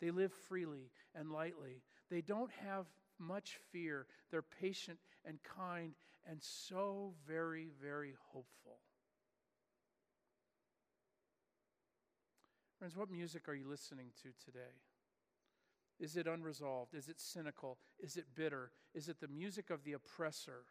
They 0.00 0.10
live 0.10 0.32
freely 0.48 0.90
and 1.14 1.30
lightly. 1.30 1.82
They 2.10 2.20
don't 2.20 2.50
have 2.64 2.86
much 3.18 3.58
fear. 3.72 4.06
They're 4.30 4.42
patient 4.42 4.98
and 5.24 5.38
kind 5.42 5.94
and 6.28 6.42
so 6.42 7.14
very, 7.26 7.68
very 7.82 8.14
hopeful. 8.32 8.78
Friends, 12.78 12.96
what 12.96 13.10
music 13.10 13.48
are 13.48 13.54
you 13.54 13.66
listening 13.68 14.08
to 14.22 14.28
today? 14.44 14.82
Is 15.98 16.16
it 16.16 16.26
unresolved? 16.26 16.94
Is 16.94 17.08
it 17.08 17.18
cynical? 17.18 17.78
Is 17.98 18.16
it 18.16 18.26
bitter? 18.34 18.70
Is 18.94 19.08
it 19.08 19.20
the 19.20 19.28
music 19.28 19.70
of 19.70 19.82
the 19.84 19.94
oppressor 19.94 20.64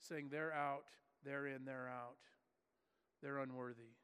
saying 0.00 0.28
they're 0.30 0.52
out, 0.52 0.86
they're 1.24 1.46
in, 1.46 1.64
they're 1.64 1.88
out, 1.88 2.16
they're 3.22 3.38
unworthy? 3.38 3.94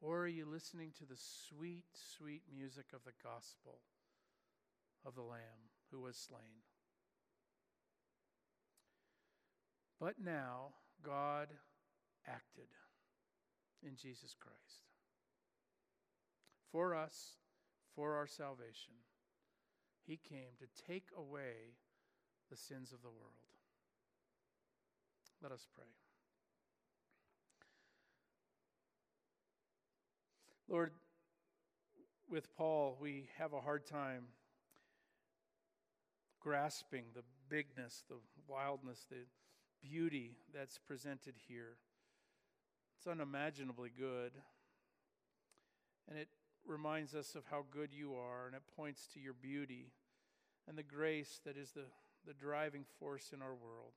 Or 0.00 0.20
are 0.20 0.28
you 0.28 0.46
listening 0.46 0.92
to 0.98 1.04
the 1.04 1.18
sweet, 1.18 1.84
sweet 2.16 2.42
music 2.52 2.86
of 2.94 3.04
the 3.04 3.12
gospel 3.22 3.80
of 5.04 5.14
the 5.14 5.22
Lamb 5.22 5.68
who 5.90 6.00
was 6.00 6.16
slain? 6.16 6.64
But 10.00 10.14
now 10.18 10.72
God 11.04 11.48
acted 12.26 12.68
in 13.82 13.96
Jesus 13.96 14.34
Christ 14.40 14.88
for 16.72 16.94
us, 16.94 17.36
for 17.94 18.14
our 18.14 18.26
salvation. 18.26 18.94
He 20.06 20.16
came 20.16 20.56
to 20.58 20.84
take 20.86 21.08
away 21.16 21.76
the 22.50 22.56
sins 22.56 22.92
of 22.92 23.02
the 23.02 23.08
world. 23.08 23.32
Let 25.42 25.52
us 25.52 25.66
pray. 25.74 26.09
Lord, 30.70 30.92
with 32.30 32.56
Paul, 32.56 32.96
we 33.00 33.28
have 33.38 33.52
a 33.52 33.60
hard 33.60 33.86
time 33.86 34.26
grasping 36.38 37.06
the 37.12 37.24
bigness, 37.48 38.04
the 38.08 38.18
wildness, 38.46 39.04
the 39.10 39.26
beauty 39.82 40.36
that's 40.54 40.78
presented 40.78 41.34
here. 41.48 41.78
It's 42.96 43.08
unimaginably 43.08 43.90
good. 43.98 44.30
And 46.08 46.16
it 46.16 46.28
reminds 46.64 47.16
us 47.16 47.34
of 47.34 47.42
how 47.50 47.64
good 47.68 47.92
you 47.92 48.14
are, 48.14 48.46
and 48.46 48.54
it 48.54 48.62
points 48.76 49.08
to 49.14 49.20
your 49.20 49.34
beauty 49.34 49.90
and 50.68 50.78
the 50.78 50.84
grace 50.84 51.40
that 51.44 51.56
is 51.56 51.72
the, 51.72 51.86
the 52.24 52.34
driving 52.34 52.84
force 53.00 53.32
in 53.34 53.42
our 53.42 53.56
world. 53.56 53.94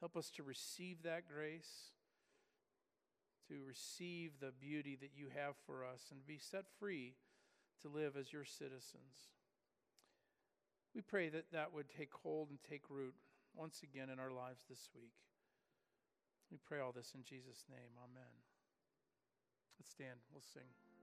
Help 0.00 0.14
us 0.14 0.28
to 0.32 0.42
receive 0.42 1.04
that 1.04 1.22
grace, 1.26 1.92
to 3.48 3.54
receive 3.66 4.32
the 4.40 4.52
beauty 4.60 4.96
that 5.00 5.12
you 5.16 5.28
have 5.34 5.54
for 5.66 5.84
us, 5.84 6.08
and 6.10 6.26
be 6.26 6.38
set 6.38 6.64
free 6.78 7.14
to 7.82 7.88
live 7.88 8.16
as 8.16 8.32
your 8.32 8.44
citizens. 8.44 9.32
We 10.94 11.02
pray 11.02 11.28
that 11.28 11.52
that 11.52 11.74
would 11.74 11.90
take 11.90 12.12
hold 12.12 12.50
and 12.50 12.58
take 12.68 12.88
root 12.88 13.14
once 13.54 13.82
again 13.82 14.08
in 14.10 14.18
our 14.18 14.30
lives 14.30 14.64
this 14.68 14.88
week. 14.94 15.12
We 16.50 16.58
pray 16.66 16.80
all 16.80 16.92
this 16.92 17.12
in 17.14 17.22
Jesus' 17.22 17.64
name. 17.68 17.92
Amen. 17.98 18.32
Let's 19.78 19.90
stand. 19.90 20.20
We'll 20.32 20.42
sing. 20.42 20.95